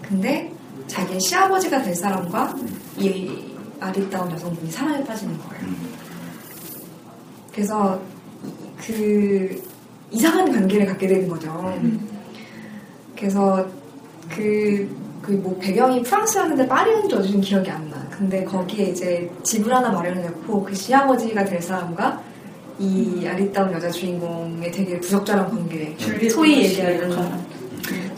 [0.00, 0.52] 근데
[0.86, 2.54] 자기의 시아버지가 될 사람과
[2.98, 5.64] 이 아리따운 여성분이 사랑에 빠지는 거예요.
[7.52, 8.00] 그래서
[8.78, 9.62] 그
[10.10, 11.72] 이상한 관계를 갖게 되는 거죠.
[13.16, 13.66] 그래서
[14.28, 14.88] 그,
[15.24, 17.96] 그 뭐 배경이 프랑스였는데 파리였는지 어디는 기억이 안 나.
[18.10, 22.20] 근데 거기에 이제 집을 하나 마련해놓고 그 시아버지가 될 사람과
[22.78, 25.96] 이 아리따운 여자 주인공의 되게 부적절한 관계,
[26.28, 27.10] 소위 얘기하는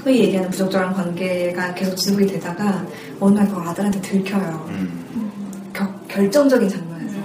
[0.03, 2.85] 소위 얘기하는 부적절한 관계가 계속 지속이 되다가
[3.21, 4.67] 어느 날 그 아들한테 들켜요.
[4.71, 5.71] 음.
[5.73, 7.17] 겨- 결정적인 장면에서.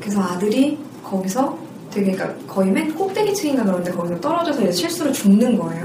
[0.00, 1.58] 그래서 아들이 거기서
[1.90, 5.84] 되게 그러니까 거의 맨 꼭대기층인가 그런데 거기서 떨어져서 실수로 죽는 거예요.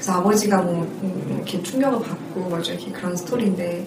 [0.00, 0.02] 음.
[0.02, 3.86] 그래서 아버지가 뭐 음, 이렇게 충격을 받고 뭐 이렇게 그런 스토리인데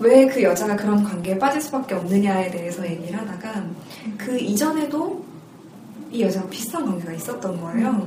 [0.00, 3.64] 왜 그 여자가 그런 관계에 빠질 수밖에 없느냐에 대해서 얘기를 하다가
[4.16, 5.24] 그 이전에도
[6.12, 8.06] 이 여자가 비슷한 관계가 있었던 거예요.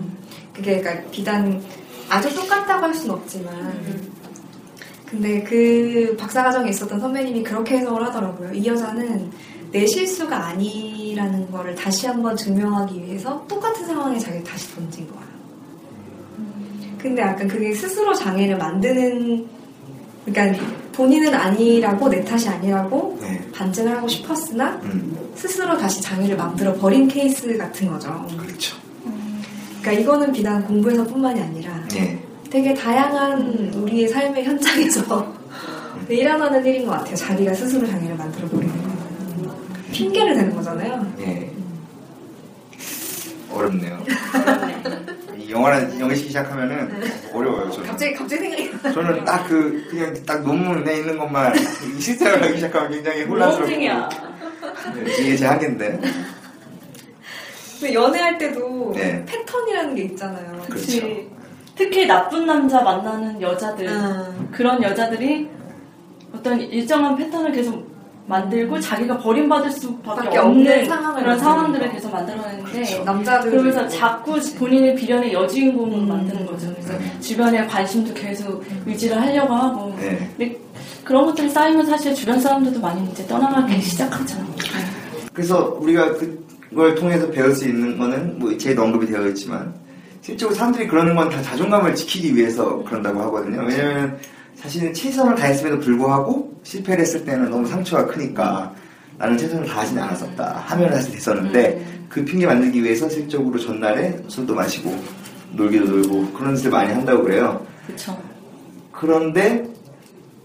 [0.54, 1.62] 그게 그러니까 비단
[2.10, 3.54] 아주 똑같다고 할 수는 없지만
[5.06, 8.54] 근데 그 박사과정에 있었던 선배님이 그렇게 해석을 하더라고요.
[8.54, 9.30] 이 여자는
[9.72, 15.31] 내 실수가 아니라는 거를 다시 한번 증명하기 위해서 똑같은 상황에 자기를 다시 던진 거야.
[17.02, 19.48] 근데 약간 그게 스스로 장애를 만드는,
[20.26, 23.42] 그러니까 본인은 아니라고 내 탓이 아니라고 네.
[23.54, 25.18] 반증을 하고 싶었으나 음.
[25.36, 28.28] 스스로 다시 장애를 만들어 버린 케이스 같은 거죠.
[28.38, 28.78] 그렇죠.
[29.82, 32.20] 그러니까 이거는 비단 공부에서뿐만이 아니라 네.
[32.52, 35.34] 되게 다양한 우리의 삶의 현장에서
[36.08, 37.16] 일어나는 일인 것 같아요.
[37.16, 38.92] 자기가 스스로 장애를 만들어 버리는 거.
[39.92, 41.14] 핑계를 대는 거잖아요.
[41.22, 41.50] 예.
[43.52, 44.04] 어렵네요.
[45.52, 46.90] 이 영화는 영어식 시작하면은
[47.34, 47.70] 어려워요.
[47.72, 47.88] 저는.
[47.90, 48.92] 갑자기 갑자기 생각이 나.
[48.94, 51.54] 저는 딱 그 그냥 딱 논문에 있는 것만
[51.98, 53.70] 이 실생활 하기 시작하면 굉장히 혼란스럽고.
[53.70, 56.00] 네, 이게 제 한계인데.
[57.80, 59.26] 근데 연애할 때도 네.
[59.26, 60.62] 패턴이라는 게 있잖아요.
[60.70, 61.08] 그렇죠.
[61.76, 65.50] 특히 나쁜 남자 만나는 여자들 아, 그런 여자들이
[66.34, 67.91] 어떤 일정한 패턴을 계속
[68.32, 71.94] 만들고 자기가 버림받을 수밖에 밖에 없는 없는 상황을 그런 상황들을 거.
[71.94, 73.04] 계속 만들어내는데 그렇죠.
[73.04, 76.08] 남자들 그러면서 자꾸 본인의 비련의 여주인공을 음.
[76.08, 76.74] 만드는 거죠.
[76.74, 77.20] 그래서 네.
[77.20, 80.30] 주변에 관심도 계속 유지를 하려고 하고 네.
[80.38, 80.58] 근데
[81.04, 84.38] 그런 것들이 쌓이면 사실 주변 사람들도 많이 이제 떠나가기 시작하죠.
[85.34, 86.14] 그래서 우리가
[86.70, 89.74] 그걸 통해서 배울 수 있는 거는 뭐 제도 언급이 되어 있지만
[90.22, 93.66] 실제로 사람들이 그러는 건 다 자존감을 지키기 위해서 그런다고 하거든요.
[93.68, 94.18] 왜냐면
[94.62, 98.74] 자신은 최선을 다했음에도 불구하고 실패를 했을 때는 너무 상처가 크니까
[99.18, 104.96] 나는 최선을 다하지 않았었다 하면 사실 됐었는데 그 핑계 만들기 위해서 실적으로 전날에 술도 마시고
[105.54, 107.66] 놀기도 놀고 그런 짓을 많이 한다고 그래요.
[107.86, 108.18] 그렇죠.
[108.92, 109.64] 그런데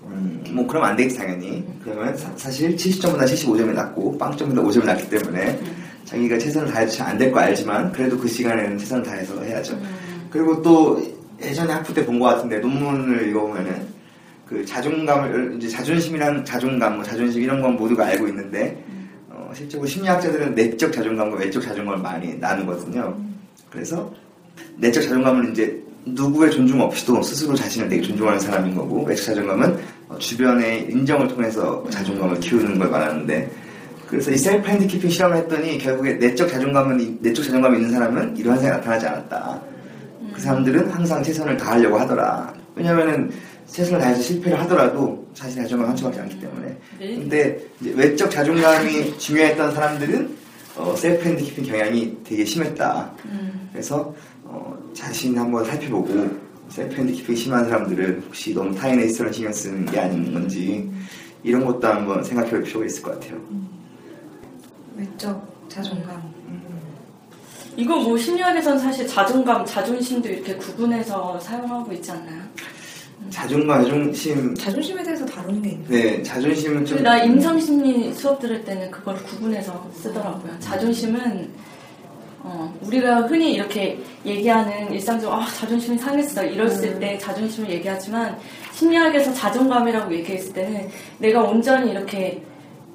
[0.05, 5.11] 음, 뭐 그러면 안 되겠지 당연히 그러면 사, 실 70점보다 75점이 낮고 빵점보다 5점이 낮기
[5.11, 5.59] 때문에
[6.05, 9.77] 자기가 최선을 다해도 잘안될 거 알지만 그래도 그 시간에는 최선을 다해서 해야죠
[10.31, 11.03] 그리고 또
[11.43, 13.96] 예전에 학부 때 본 것 같은데 논문을 읽어보면은
[14.47, 18.83] 그 자존감을 이제 자존심이란 자존감 뭐 자존심 이런 건 모두가 알고 있는데
[19.29, 23.17] 어, 실제로 심리학자들은 내적 자존감과 외적 자존감을 많이 나누거든요
[23.71, 24.13] 그래서
[24.77, 29.79] 내적 자존감은 이제 누구의 존중 없이도 스스로 자신을 되게 존중하는 사람인 거고 외적 자존감은
[30.09, 33.51] 어, 주변의 인정을 통해서 자존감을 키우는 걸 말하는데
[34.07, 38.79] 그래서 이 self-handicapping 실험을 했더니 결국에 내적 자존감은 이- 내적 자존감이 있는 사람은 이러한 생각이
[38.79, 39.61] 나타나지 않았다.
[40.33, 42.55] 그 사람들은 항상 최선을 다하려고 하더라.
[42.77, 43.33] 왜냐면은
[43.67, 46.77] 최선을 다해서 실패를 하더라도 자신의 자존감 상처받지 않기 때문에.
[46.99, 47.15] 네.
[47.17, 50.37] 근데 외적 자존감이 중요했던 사람들은
[50.77, 53.13] 어, self-handicapping 경향이 되게 심했다.
[53.27, 53.69] 음.
[53.73, 56.31] 그래서 어, 자신 한번 살펴보고
[56.69, 60.91] 셀프 핸드키핑 심한 사람들은 혹시 너무 타인의 시선을 신경 쓰는 게 아닌 건지
[61.43, 63.41] 이런 것도 한번 생각해 볼 필요가 있을 것 같아요.
[64.97, 66.37] 외적 자존감.
[67.77, 72.43] 이거 뭐 심리학에서는 사실 자존감, 자존심도 이렇게 구분해서 사용하고 있지 않나요?
[73.31, 75.89] 자존감, 자존심, 자존심에 대해서 다루는 게 있나요?
[75.89, 76.99] 네, 자존심은 좀.
[76.99, 80.53] 근데 나 임상심리 수업 들을 때는 그걸 구분해서 쓰더라고요.
[80.61, 81.51] 자존심은
[82.49, 88.39] 어, 우리가 흔히 이렇게 얘기하는 일상적으로 아, 자존심이 상했어 이랬을 때 자존심을 얘기하지만
[88.73, 92.41] 심리학에서 자존감이라고 얘기했을 때는 내가 온전히 이렇게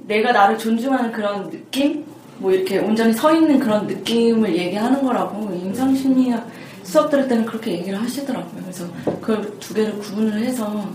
[0.08, 2.06] 내가 나를 존중하는 그런 느낌?
[2.38, 6.50] 뭐 이렇게 온전히 서 있는 그런 느낌을 얘기하는 거라고 임상심리학
[6.84, 8.62] 수업 들을 때는 그렇게 얘기를 하시더라고요.
[8.62, 8.88] 그래서
[9.22, 10.89] 그걸 두 개를 구분을 해서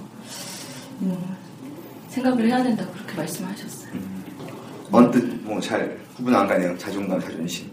[1.00, 1.16] 음,
[2.08, 3.90] 생각을 해야 된다고 그렇게 말씀하셨어요.
[4.92, 6.76] 언뜻 뭐 잘 구분 안 가네요.
[6.78, 7.70] 자존감, 자존심.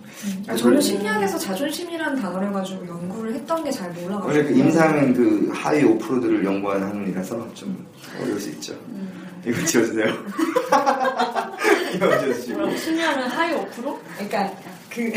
[0.48, 4.28] 아, 저는 심리학에서 자존심이라는 단어를 가지고 연구를 했던 게 잘 몰라가지고.
[4.28, 7.86] 원래 그 임상은 그 하위 5%들을 연구하는 학문이라서 좀
[8.22, 8.74] 어려울 수 있죠.
[9.46, 10.06] 이거 지워주세요.
[11.96, 12.76] 이거 지워주시고.
[12.78, 13.98] 심리학은 하위 5%?
[14.16, 14.52] 그러니까
[14.90, 15.14] 그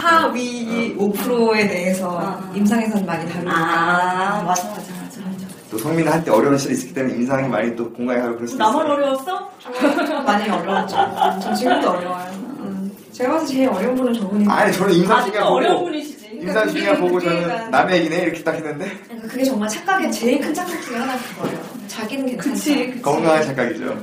[0.00, 2.52] 하위 5%에 대해서 아.
[2.54, 3.52] 임상에서는 많이 다루니까.
[3.56, 5.46] 아 맞아 맞아 맞아 맞아.
[5.70, 8.84] 또 성민은 한때 어려운 시절이 있었기 때문에 임상이 많이 또 공감이 가고 그럴 수 나만
[8.84, 8.92] 있어요.
[8.94, 9.50] 어려웠어?
[10.24, 10.96] 많이 어려웠죠.
[11.42, 12.26] 전 지금도 어려워요.
[12.60, 12.92] 음.
[13.12, 14.52] 제가 봐서 제일 어려운 분은 저분인데.
[14.52, 16.26] 아니 저는 임상 중에 어려운 보고 분이시지.
[16.42, 17.68] 임상 중에 보고 저는 그러니까.
[17.70, 21.58] 남의 얘기네 이렇게 딱 했는데 그러니까 그게 정말 착각의 제일 큰 착각 중에 하나인 거예요.
[21.88, 23.00] 자기는 그치.
[23.00, 23.96] 건강한 착각이죠.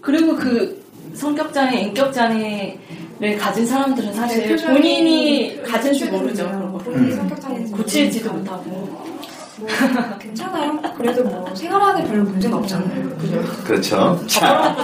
[0.00, 0.83] 그리고 그
[1.14, 6.10] 성격장애, 인격장애를 가진 사람들은 사실 본인이 그 가진 줄.
[6.10, 6.46] 모르죠.
[6.46, 6.78] 그런 거.
[6.78, 7.28] 본인이 음.
[7.70, 8.32] 모르니까.
[8.32, 9.14] 못하고.
[9.56, 10.80] 뭐, 괜찮아요.
[10.96, 13.16] 그래도 뭐 생활하는데 별로 문제는 없잖아요.
[13.16, 13.42] 그죠?
[13.64, 14.26] 그렇죠.
[14.26, 14.76] 자,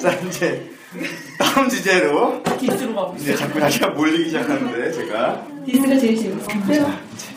[0.00, 0.70] 자 이제
[1.38, 3.14] 다음 주제로 diss로 있어.
[3.18, 6.66] 이제 자꾸 자기가 몰리기 시작하는데 제가 diss가 제일 재밌어.
[6.66, 6.92] 그래요.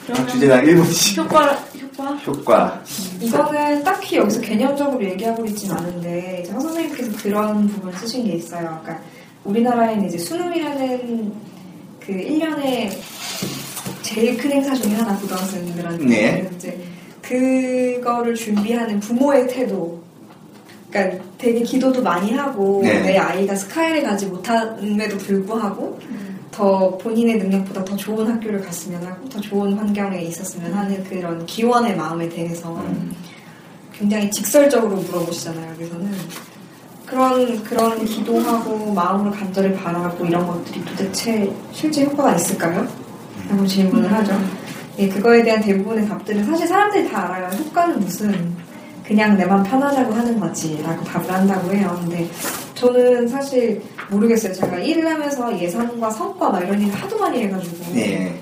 [0.07, 1.57] 각 주제당 1분씩 효과,
[1.97, 2.11] 효과?
[2.25, 2.83] 효과
[3.19, 8.79] 이거는 딱히 여기서 개념적으로 얘기하고 있진 않은데 이제 황 선생님께서 그런 부분 쓰신 게 있어요.
[8.81, 9.03] 그러니까
[9.43, 11.33] 우리나라에는 이제 수능이라는
[11.99, 12.91] 그 1년에
[14.01, 16.49] 제일 큰 행사 중에 하나 고등학생들한테 네.
[16.55, 16.83] 이제
[17.21, 20.01] 그거를 준비하는 부모의 태도
[20.89, 23.01] 그러니까 되게 기도도 많이 하고 네.
[23.01, 25.99] 내 아이가 스카이를 가지 못함에도 불구하고
[26.51, 31.95] 더 본인의 능력보다 더 좋은 학교를 갔으면 하고 더 좋은 환경에 있었으면 하는 그런 기원의
[31.95, 33.15] 마음에 대해서 음.
[33.93, 35.71] 굉장히 직설적으로 물어보시잖아요.
[35.73, 36.11] 여기서는
[37.05, 42.87] 그런 그런 기도하고 마음으로 간절히 바라고 이런 것들이 도대체 실제 효과가 있을까요?
[43.49, 44.33] 라고 질문을 하죠.
[44.97, 47.47] 예, 그거에 대한 대부분의 답들은 사실 사람들이 다 알아요.
[47.47, 48.55] 효과는 무슨
[49.11, 51.97] 그냥 내 맘 편하자고 하는 거지라고 답을 한다고 해요.
[52.01, 52.29] 근데
[52.75, 54.53] 저는 사실 모르겠어요.
[54.53, 58.39] 제가 일을 하면서 예산과 성과 막 이런 일을 하도 많이 해가지고 네.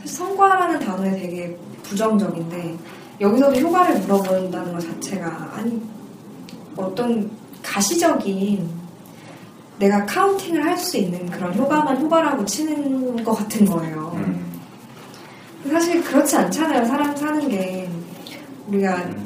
[0.00, 2.76] 사실 성과라는 단어에 되게 부정적인데
[3.20, 5.82] 여기서도 효과를 물어본다는 것 자체가 아니
[6.76, 7.30] 어떤
[7.62, 8.68] 가시적인
[9.78, 14.12] 내가 카운팅을 할 수 있는 그런 효과만 효과라고 치는 것 같은 거예요.
[14.16, 14.60] 음.
[15.70, 16.84] 사실 그렇지 않잖아요.
[16.86, 17.88] 사람 사는 게
[18.68, 19.25] 우리가 음.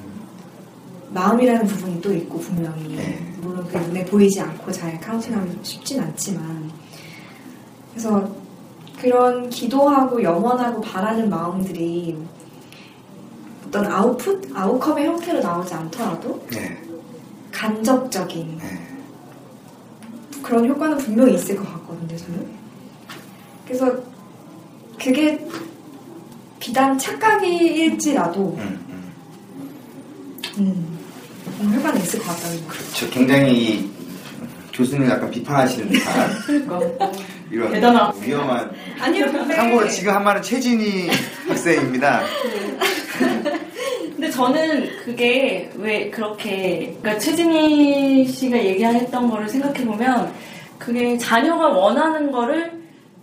[1.13, 3.33] 마음이라는 부분이 또 있고 분명히 네.
[3.41, 6.71] 물론 그 눈에 보이지 않고 잘 카운팅하기 쉽진 않지만
[7.91, 8.31] 그래서
[9.01, 12.17] 그런 기도하고 염원하고 바라는 마음들이
[13.67, 16.77] 어떤 아웃풋, 아웃컴의 형태로 나오지 않더라도 네.
[17.53, 18.91] 간접적인 네.
[20.43, 22.49] 그런 효과는 분명히 있을 것 같거든요, 저는.
[23.65, 23.97] 그래서
[24.99, 25.47] 그게
[26.59, 28.59] 비단 착각일지라도
[30.59, 30.90] 음,
[31.61, 32.75] 효과는 있을 것 같다는 거.
[32.95, 33.91] 저 굉장히 이
[34.73, 37.11] 교수님 약간 비판하시는 듯한 그러니까.
[37.51, 38.19] 이런 대단하다.
[38.21, 38.71] 위험한
[39.01, 41.09] 아니요, 참고로 지금 한 말은 최진희
[41.49, 42.23] 학생입니다.
[44.15, 50.33] 근데 저는 그게 왜 그렇게 그러니까 최진희 씨가 얘기했던 거를 생각해 보면
[50.79, 52.73] 그게 자녀가 원하는 거를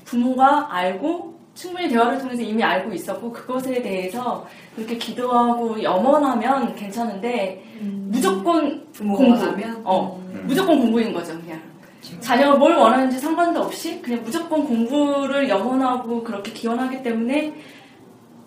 [0.06, 8.86] 부모가 알고 충분히 대화를 통해서 이미 알고 있었고 그것에 대해서 그렇게 기도하고 염원하면 괜찮은데 무조건
[8.94, 9.40] 부모가 공부.
[9.40, 9.82] 원하면?
[9.84, 10.44] 어 음.
[10.46, 11.60] 무조건 공부인 거죠 그냥.
[12.22, 17.54] 자녀가 뭘 원하는지 상관도 없이 그냥 무조건 공부를 염원하고 그렇게 기원하기 때문에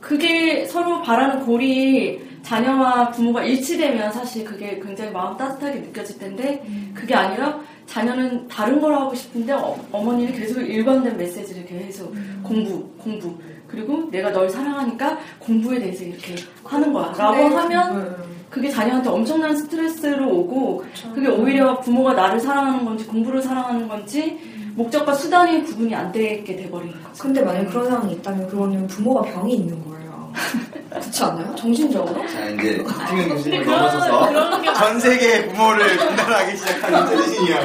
[0.01, 7.15] 그게 서로 바라는 골이 자녀와 부모가 일치되면 사실 그게 굉장히 마음 따뜻하게 느껴질 텐데 그게
[7.15, 13.35] 아니라 자녀는 다른 걸 하고 싶은데 어, 머니는 계속 일관된 메시지를 계속 공부, 공부.
[13.67, 17.13] 그리고 내가 널 사랑하니까 공부에 대해서 이렇게 하는 거야.
[17.19, 18.17] 라고 하면 음.
[18.49, 20.85] 그게 자녀한테 엄청난 스트레스로 오고
[21.15, 24.39] 그게 오히려 부모가 나를 사랑하는 건지 공부를 사랑하는 건지
[24.77, 27.23] 목적과 수단이 구분이 안 되게 돼버리는 거죠.
[27.23, 30.33] 근데 만약 그런 상황이 있다면 그거는 부모가 병이 있는 거예요.
[30.91, 31.55] 그렇지 않아요?
[31.55, 32.27] 정신적으로?
[32.29, 37.61] 자 이제 김영 교수님 근데 그런- 넘어서서 전 세계의 부모를 분단하기 시작하는 최진이 형.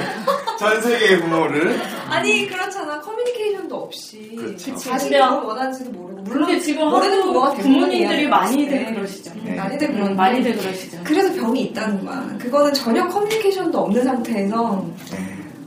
[0.60, 4.76] 전 세계의 부모를 아니 그렇잖아 커뮤니케이션도 없이 그렇죠.
[4.76, 8.94] 자신이 뭘 원하는지도 모르고 물론 근데 지금 모르는 부모가 부모님들이 많이들 네.
[8.94, 9.32] 그러시죠.
[9.44, 9.56] 네.
[9.56, 10.98] 많이들 그런 음, 많이들 그러시죠.
[11.04, 12.28] 그래서 병이 있다는 거야.
[12.40, 15.18] 그거는 전혀 커뮤니케이션도 없는 상태에서 네,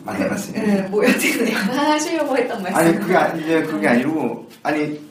[0.05, 0.65] 많이 해봤습니다.
[0.67, 1.47] 네, 뭐 여튼
[1.77, 2.79] 하시려고 했던 말씀.
[2.79, 5.08] 아니 그게 아니 이제 그게 아니고 아니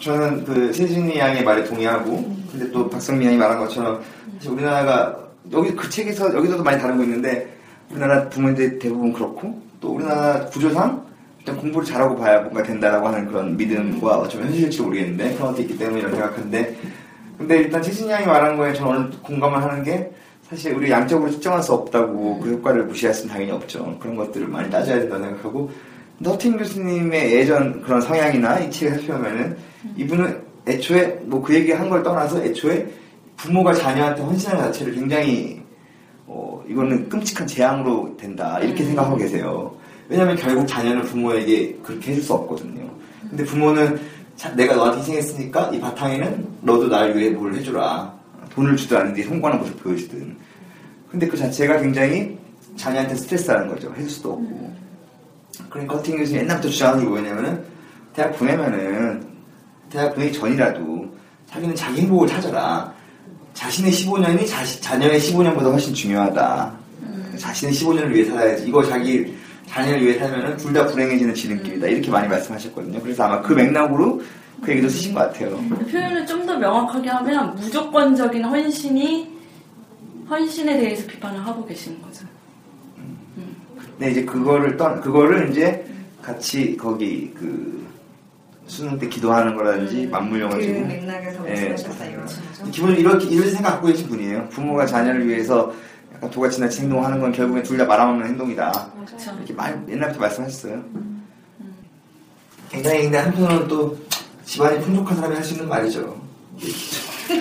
[0.00, 4.02] 저는 그 세진이 양의 말에 동의하고 근데 또 박성민 양이 말한 것처럼
[4.36, 5.16] 사실 우리나라가
[5.52, 7.54] 여기 그 책에서 여기서도 많이 다루고 있는데
[7.90, 11.04] 우리나라 부모님들 대부분 그렇고 또 우리나라 구조상
[11.38, 15.78] 일단 공부를 잘하고 봐야 뭔가 된다라고 하는 그런 믿음과 어쩌면 현실일지 모르겠는데 그런 것도 있기
[15.78, 16.76] 때문에 이런 생각하는데
[17.38, 20.10] 근데 일단 최진이 양이 말한 거에 저는 공감을 하는 게
[20.48, 23.96] 사실 우리 양적으로 측정할 수 없다고 그 효과를 무시할 수는 당연히 없죠.
[23.98, 25.70] 그런 것들을 많이 따져야 된다고 생각하고
[26.18, 32.02] 너팅 교수님의 예전 그런 성향이나 이 책을 살펴보면은 이분은 애초에 뭐 그 얘기 한 걸
[32.02, 32.86] 떠나서 애초에
[33.36, 35.60] 부모가 자녀한테 헌신하는 자체를 굉장히
[36.26, 39.74] 어 이거는 끔찍한 재앙으로 된다 이렇게 생각하고 계세요.
[40.08, 42.88] 왜냐하면 결국 자녀는 부모에게 그렇게 해줄 수 없거든요.
[43.28, 43.98] 근데 부모는
[44.36, 48.12] 자- 내가 너한테 희생했으니까 이 바탕에는 너도 나를 위해 뭘 해주라.
[48.54, 50.36] 돈을 주든 아닌데 성공하는 모습 보여주든.
[51.10, 52.36] 근데 그 자체가 굉장히
[52.76, 53.92] 자녀한테 스트레스라는 거죠.
[53.96, 54.72] 해줄 수도 없고.
[55.70, 57.64] 그러니까 허팅 교수님 옛날부터 주장하는 게 뭐냐면은
[58.14, 59.29] 대학 보내면은
[59.90, 61.06] 대학 보내기 전이라도
[61.46, 62.92] 자기는 자기 행복을 찾아라.
[63.54, 66.72] 자신의 15년이 자시, 자녀의 15년보다 훨씬 중요하다.
[67.36, 68.66] 자신의 15년을 위해 살아야지.
[68.68, 69.34] 이거 자기
[69.66, 71.86] 자녀를 위해 살면은 둘 다 불행해지는 지름길이다.
[71.88, 73.00] 이렇게 많이 말씀하셨거든요.
[73.02, 74.22] 그래서 아마 그 맥락으로
[74.62, 75.56] 그 얘기도 쓰신 것 같아요.
[75.90, 79.28] 표현을 좀 더 명확하게 하면 무조건적인 헌신이
[80.28, 82.24] 헌신에 대해서 비판을 하고 계시는 거죠.
[83.76, 85.84] 근데 이제 그거를 떠 그거를 이제
[86.22, 87.86] 같이 거기 그
[88.70, 91.68] 수능 때 기도하는 거라든지 그 맞물려가지고 맥락에서 예.
[91.70, 92.36] 말씀하셨다 이거죠.
[92.70, 94.48] 기본 이렇게 이런 생각 갖고 계신 분이에요.
[94.50, 95.72] 부모가 자녀를 위해서
[96.14, 98.92] 약간 도가치나치 행동하는 건 결국엔 둘 다 말아먹는 행동이다.
[99.06, 99.32] 그렇죠.
[99.38, 100.82] 이렇게 말, 옛날부터 말씀하셨어요.
[102.70, 103.98] 굉장히 근데 한편으로는 또
[104.44, 106.20] 집안이 풍족한 사람이 할 수 있는 말이죠.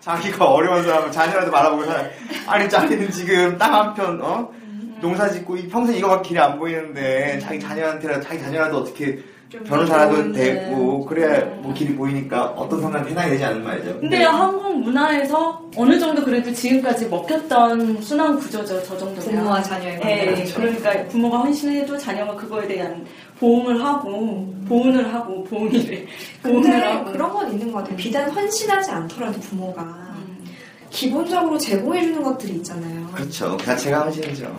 [0.00, 2.04] 자기가 어려운 사람은 자녀라도 말아보고 살아.
[2.46, 4.52] 아니 자기는 지금 땅 한 편 어?
[5.00, 10.32] 농사 짓고 이 평생 이거밖에 길이 안 보이는데 자기 자녀한테라도 자기 자녀라도 어떻게 좀 변호사라도
[10.32, 11.06] 되고 네.
[11.08, 14.00] 그래야 뭐 길이 보이니까 어떤 상관에 해당이 되지 않는 말이죠.
[14.00, 19.20] 근데 한국 문화에서 어느 정도 그래도 지금까지 먹혔던 순환 구조죠, 저 정도면.
[19.20, 20.20] 부모와 자녀의 관계.
[20.22, 20.54] 예, 그렇죠.
[20.56, 23.04] 그러니까 부모가 헌신해도 자녀가 그거에 대한
[23.38, 26.04] 보응을 하고, 보은을 하고, 보응이래.
[26.42, 27.12] 근데 하고.
[27.12, 27.96] 그런 건 있는 것 같아요.
[27.96, 30.44] 비단 헌신하지 않더라도 부모가 음.
[30.90, 33.06] 기본적으로 제공해주는 것들이 있잖아요.
[33.14, 33.56] 그렇죠.
[33.58, 34.56] 그 자체가 헌신이죠.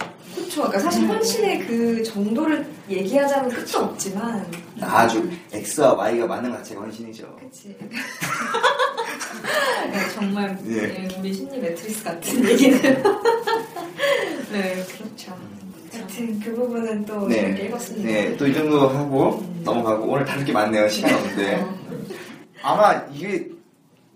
[0.47, 0.61] 그렇죠.
[0.63, 1.09] 그러니까 사실 음.
[1.09, 4.45] 헌신의 그 정도를 얘기하자면 끝도 없지만.
[4.81, 7.35] 아주 X와 Y가 맞는 것 자체가 헌신이죠.
[7.39, 7.75] 그치.
[9.91, 10.87] 네, 정말 예.
[10.87, 12.81] 네, 우리 심리 매트리스 같은 얘기는.
[14.51, 15.37] 네, 그렇죠.
[15.91, 17.53] 하여튼 그 부분은 또 네.
[17.53, 17.65] 네.
[17.65, 18.07] 읽었습니다.
[18.09, 20.87] 네, 또 이 정도 하고 넘어가고 오늘 다룰 게 많네요.
[20.89, 21.65] 시간 없는데
[22.61, 23.49] 아마 이게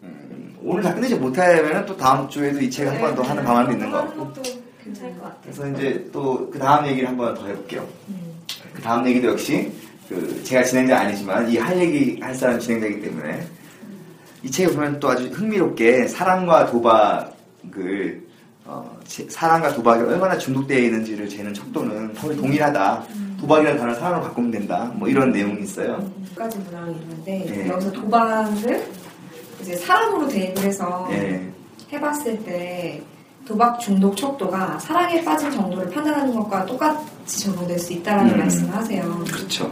[0.04, 4.18] 음, 오늘 다 끝내지 못하면 또 다음 주에도 이책한번 더 하는 방안도 있는 것 하는
[4.18, 4.61] 같고
[4.94, 5.40] 괜찮을 것 같아요.
[5.44, 7.88] 그래서 이제 또 그 다음 얘기를 한번 더 해볼게요.
[8.10, 8.16] 음.
[8.74, 9.72] 그 다음 얘기도 역시
[10.10, 13.46] 그 제가 진행자 아니지만 이 할 얘기 할 사람 진행자이기 때문에
[14.44, 18.22] 이 책에 보면 또 아주 흥미롭게 사랑과 도박을
[18.66, 23.04] 어, 제- 사랑과 도박이 얼마나 중독되어 있는지를 재는 척도는 거의 동일하다.
[23.40, 24.92] 도박이라는 단어를 사랑으로 바꾸면 된다.
[24.96, 26.08] 뭐 이런 내용이 있어요.
[26.30, 27.68] 두 가지 문항이 있는데 네.
[27.68, 28.88] 여기서 도박을
[29.62, 31.50] 이제 사람으로 대입을 해서 예.
[31.92, 33.02] 해봤을 때
[33.46, 38.40] 도박 중독 척도가 사랑에 빠진 정도를 판단하는 것과 똑같이 적용될 수 있다라는 음.
[38.40, 39.24] 말씀을 하세요.
[39.26, 39.72] 그렇죠.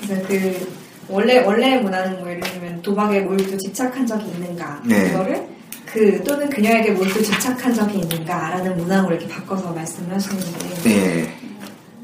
[0.00, 0.72] 그래서 그
[1.08, 5.10] 원래 원래 문화는 뭐 예를 들면 도박에 몰두 집착한 적이 있는가 네.
[5.10, 5.48] 그거를
[5.84, 11.34] 그 또는 그녀에게 몰두 집착한 적이 있는가라는 문항으로 이렇게 바꿔서 말씀을 하시는데 네.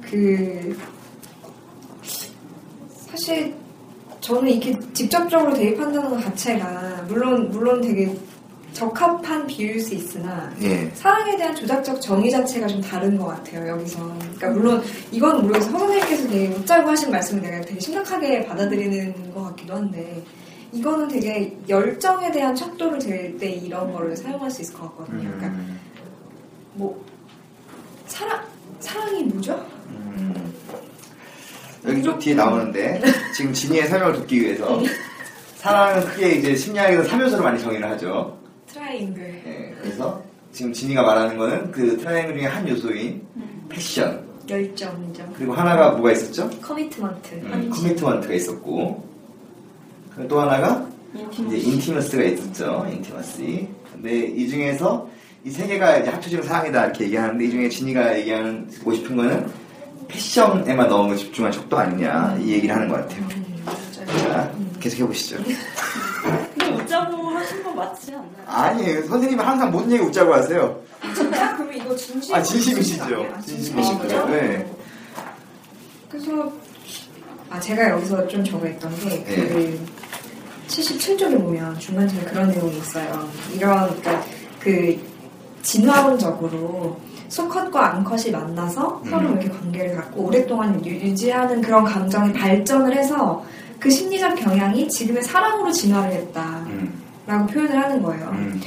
[0.03, 0.77] 그
[3.07, 3.55] 사실
[4.21, 8.13] 저는 이렇게 직접적으로 대입한다는 것 자체가 물론 물론 되게
[8.77, 10.91] 적합한 비유일 수 있으나 예.
[10.93, 13.99] 사랑에 대한 조작적 정의 자체가 좀 다른 것 같아요 여기서.
[14.19, 15.71] 그러니까 물론 이건 모르겠어.
[15.71, 20.23] 허 선생님께서 되게 웃자고 하신 말씀을 내가 되게 심각하게 받아들이는 것 같기도 한데
[20.73, 25.23] 이거는 되게 열정에 대한 척도를 잴때 이런 거를 사용할 수 있을 것 같거든요.
[25.23, 25.81] 그러니까 음,
[26.75, 27.03] 뭐
[28.07, 28.43] 사랑
[28.81, 29.55] 사랑이 뭐죠?
[29.89, 30.53] 음,
[31.87, 33.01] 여기 좀 뒤에 나오는데
[33.35, 34.83] 지금 진이의 설명을 듣기 위해서
[35.57, 38.36] 사랑은 크게 이제 심리학에서 3요소로 많이 정의를 하죠.
[38.87, 39.43] 트라이앵글.
[39.47, 40.23] 예, 그래서
[40.53, 43.23] 지금 진이가 말하는 거는 그 트라이앵글 중에 한 요소인
[43.69, 45.29] passion 열정이죠.
[45.37, 46.49] 그리고 하나가 뭐가 있었죠?
[46.61, 47.35] commitment.
[47.35, 49.05] 음, commitment가 있었고
[50.15, 50.87] 그리고 또 하나가
[51.47, 52.87] 이제 intimacy가 있었죠.
[52.91, 53.69] intimacy.
[53.93, 55.09] 근데 이 중에서
[55.45, 59.47] 이 세 개가 이제 합쳐지면 사랑이다 이렇게 얘기하는데 이 중에 진이가 얘기하는 듣고 싶은 거는
[60.09, 63.23] passion에만 너무 집중한 척도 아니냐 이 얘기를 하는 것 같아요.
[63.37, 63.65] 음.
[63.93, 65.37] 자, 계속 해 보시죠.
[66.67, 68.27] 근데 웃자고 하신 거 맞지 않나요?
[68.47, 70.81] 아니, 선생님은 항상 모든 얘기 웃자고 하세요.
[71.15, 71.55] 진짜?
[71.57, 72.35] 그러면 이거 진심?
[72.35, 73.27] 아, 진심이시죠?
[73.37, 73.41] 아.
[73.41, 74.27] 진심이시죠?
[74.29, 74.71] 네.
[76.09, 76.53] 그래서
[77.51, 79.25] 아 제가 여기서 좀 적어있던 게 네.
[79.25, 79.87] 그
[80.69, 83.29] 77쪽에 보면 중간쯤에 그런 내용이 있어요.
[83.55, 84.25] 이런 그러니까
[84.59, 84.99] 그
[85.63, 86.99] 진화론적으로
[87.29, 89.11] 수컷과 암컷이 만나서 음.
[89.11, 93.45] 서로 이렇게 관계를 갖고 오랫동안 유- 유지하는 그런 감정이 발전을 해서
[93.79, 96.56] 그 심리적 경향이 지금의 사랑으로 진화를 했다
[97.27, 98.29] 라고 음, 표현을 하는 거예요.
[98.33, 98.61] 음,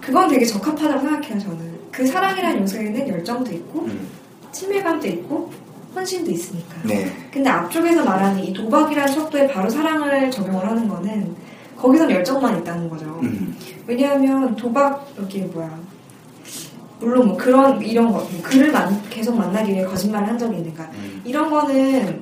[0.00, 1.76] 그건 되게 적합하다고 생각해요, 저는.
[1.92, 4.06] 그 사랑이라는 요소에는 열정도 있고, 음.
[4.52, 5.50] 친밀감도 있고,
[5.94, 6.74] 헌신도 있으니까.
[6.84, 7.10] 네.
[7.32, 11.34] 근데 앞쪽에서 말하는 이 도박이라는 척도에 바로 사랑을 적용을 하는 거는
[11.76, 13.18] 거기선 열정만 있다는 거죠.
[13.22, 13.56] 음,
[13.86, 15.70] 왜냐하면 도박, 여기 뭐야.
[17.00, 20.84] 물론 뭐 그런, 이런 거, 그를 만- 계속 만나기 위해 거짓말을 한 적이 있는가.
[20.94, 21.20] 음.
[21.24, 22.20] 이런 거는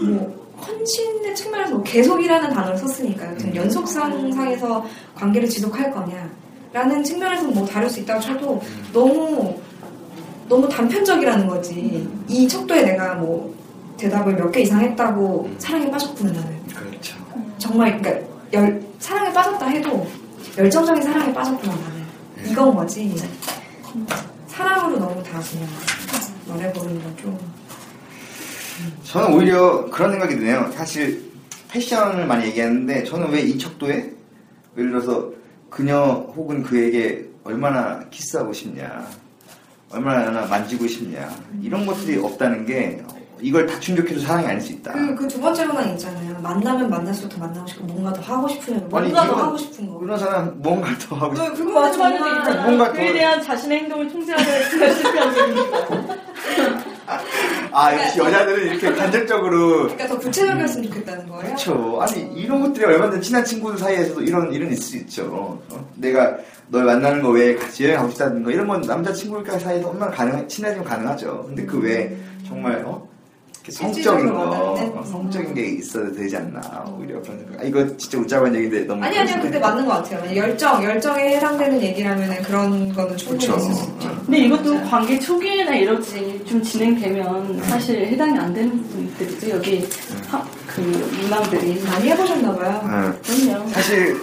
[0.00, 0.47] 뭐
[0.78, 3.30] 헌신의 측면에서 뭐 계속이라는 단어를 썼으니까요.
[3.30, 3.52] 음.
[3.56, 8.88] 연속상상에서 관계를 지속할 거냐라는 측면에서 뭐 다를 수 있다고 쳐도 음.
[8.92, 9.58] 너무
[10.48, 12.08] 너무 단편적이라는 거지.
[12.28, 13.54] 이 척도에 내가 뭐
[13.96, 15.56] 대답을 몇 개 이상 했다고 음.
[15.58, 16.66] 사랑에 빠졌구나 나는.
[16.68, 17.16] 그렇죠.
[17.58, 20.06] 정말 그러니까 열, 사랑에 빠졌다 해도
[20.56, 21.98] 열정적인 사랑에 빠졌구나 나는.
[22.50, 23.14] 이건 거지.
[24.46, 25.68] 사랑으로 너무 다 그냥
[26.46, 27.57] 말해버리는 건 좀.
[29.10, 30.70] 저는 오히려 그런 생각이 드네요.
[30.74, 31.22] 사실
[31.68, 34.10] 패션을 많이 얘기하는데 저는 왜 이 척도에
[34.76, 35.30] 예를 들어서
[35.70, 39.06] 그녀 혹은 그에게 얼마나 키스하고 싶냐,
[39.90, 41.28] 얼마나 만지고 싶냐
[41.62, 43.02] 이런 것들이 없다는 게
[43.40, 44.92] 이걸 다 충족해도 사랑이 아닐 수 있다.
[44.92, 46.38] 그, 그 두 번째 로만 있잖아요.
[46.42, 49.88] 만나면 만날수록 더 만나고 싶고, 뭔가 더 하고 싶으면, 아니, 뭔가 더 이건- 하고 싶은
[49.88, 49.98] 거.
[50.00, 51.40] 그런 사람 뭔가 더 하고 싶.
[51.42, 52.18] 그, 그거 그거 정말.
[52.18, 56.27] 정말 뭔가 그에 더- 대한 자신의 행동을 통제하려 했으면 실패한 적입니다.
[57.72, 61.42] 아 역시 여자들은 이렇게 간접적으로 그러니까 더 구체적이었으면 좋겠다는 거예요?
[61.44, 61.98] 그렇죠.
[62.00, 65.24] 아니 이런 것들이 얼마나 친한 친구들 사이에서도 이런 일은 있을 수 있죠.
[65.70, 65.88] 어?
[65.96, 66.36] 내가
[66.68, 70.10] 널 만나는 거 외에 같이 여행 가고 싶다는 거 이런 건 남자 친구들 사이에서 얼마나
[70.12, 71.44] 가능 친해지면 가능하죠.
[71.46, 72.16] 근데 그 외에
[72.46, 73.06] 정말 어?
[73.70, 74.98] 성적인 거, 와닿는?
[74.98, 76.60] 어, 성적인 게 있어야 되지 않나
[76.98, 77.60] 오히려 그런 생각.
[77.60, 79.36] 아, 이거 진짜 웃자고 한 얘기인데 너무 아니, 아니요.
[79.42, 80.36] 근데 맞는 것 같아요.
[80.36, 83.60] 열정, 열정에 해당되는 얘기라면 그런 거는 충분히 그렇죠.
[83.62, 84.22] 있을 수 있죠.
[84.24, 89.50] 근데 이것도 관계 초기에나 이러지 좀 진행되면 사실 해당이 안 되는 분들이죠.
[89.50, 89.86] 여기
[90.28, 92.80] 하- 그 문항들이 많이 해보셨나 봐요.
[92.84, 93.14] 응.
[93.24, 93.68] 그럼요.
[93.70, 94.16] 사실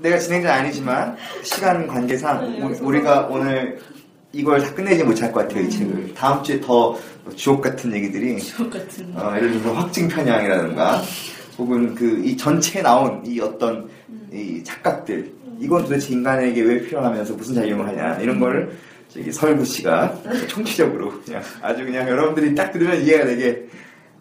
[0.00, 3.80] 내가 진행자 아니지만 시간 관계상 네, 우- 우리가 오늘
[4.32, 6.14] 이걸 다 끝내지 못할 것 같아요 이 책을.
[6.14, 6.96] 다음 주에 더
[7.36, 9.06] 주옥 같은 얘기들이 주옥 같은.
[9.16, 11.02] 어, 예를 들어서 확증 편향이라든가
[11.58, 13.88] 혹은 그 이 전체에 나온 이 어떤
[14.32, 18.76] 이 착각들 이건 도대체 인간에게 왜 필요하면서 무슨 작용을 하냐 이런 거를
[19.08, 23.66] 저기 설구 씨가 총체적으로 그냥 아주 그냥 여러분들이 딱 들으면 이해가 되게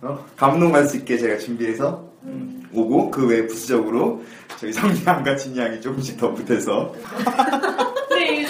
[0.01, 4.23] 어, 감동받을 수 있게 제가 준비해서 음, 오고 그 외에 부수적으로
[4.59, 6.93] 저희 성량과 진양이 조금씩 더 붙어서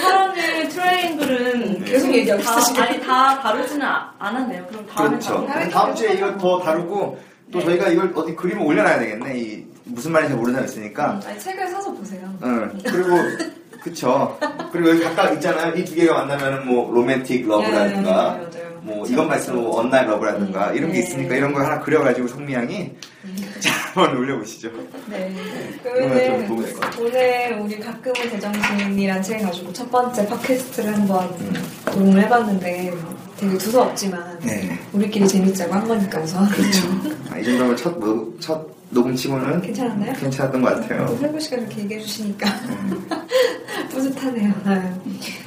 [0.07, 2.83] 사랑의 트라이앵글은 계속 얘기하고 지금.
[2.83, 4.65] 아니 다 다루지는 아- 않았네요.
[4.67, 5.47] 그럼 다음에 그렇죠.
[5.71, 7.19] 다음 또 주에 이거 더 다루고
[7.51, 7.65] 또 네.
[7.65, 9.37] 저희가 이걸 어디 그림을 올려놔야 되겠네.
[9.37, 11.19] 이 무슨 말인지 모르는 사람 있으니까.
[11.25, 12.29] 아니, 책을 사서 보세요.
[12.43, 12.77] 응.
[12.83, 13.17] 그리고
[13.81, 14.37] 그쵸.
[14.71, 15.73] 그리고 여기 각각 있잖아요.
[15.75, 18.56] 이 두 개가 만나면은 뭐 romantic love라든가 네.
[18.87, 21.03] 뭐 있으면 뭐 one night love라든가 이런 게 네.
[21.05, 22.91] 있으니까 이런 거 하나 그려가지고 성미양이
[23.59, 24.69] 자 한번 올려보시죠.
[25.07, 25.33] 네.
[25.83, 31.29] 그러면 될것 그러면은 오늘 우리 가끔은 제정신이란 책 가지고 첫 번째 팟캐스트를 한번
[31.87, 32.93] 녹음을 해봤는데
[33.37, 34.77] 되게 두서 없지만 네.
[34.93, 36.87] 우리끼리 재밌자고 한 거니까 우선 그렇죠.
[37.31, 40.13] 아, 이 정도면 첫, 녹- 첫 녹음 치고는 괜찮았나요?
[40.13, 41.17] 괜찮았던 것 같아요.
[41.19, 42.47] 설구 씨가 이렇게 얘기해 주시니까
[43.91, 44.53] 뿌듯하네요.
[44.65, 44.81] 아유.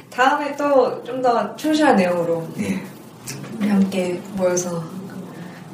[0.09, 2.79] 다음에 또 좀더 충실한 내용으로 예.
[3.59, 4.83] 우리 함께 모여서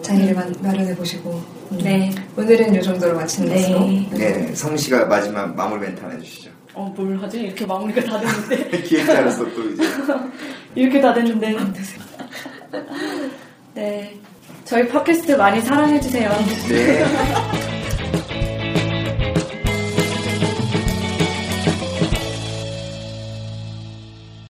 [0.01, 1.41] 자리를 마- 마련해 보시고
[1.71, 1.77] 음.
[1.83, 2.11] 네.
[2.37, 3.61] 오늘은 이 정도로 마치는 네.
[3.73, 4.55] 것으로 네.
[4.55, 6.49] 성우 씨가 마지막 마무리 멘트 하나 해주시죠.
[6.73, 7.41] 어, 뭘 하지?
[7.41, 8.81] 이렇게 마무리가 다 됐는데.
[8.83, 9.83] 기획자로서 또 이제.
[10.75, 11.55] 이렇게 다 됐는데.
[13.73, 14.17] 네.
[14.63, 16.29] 저희 팟캐스트 많이 사랑해주세요.
[16.69, 17.76] 네.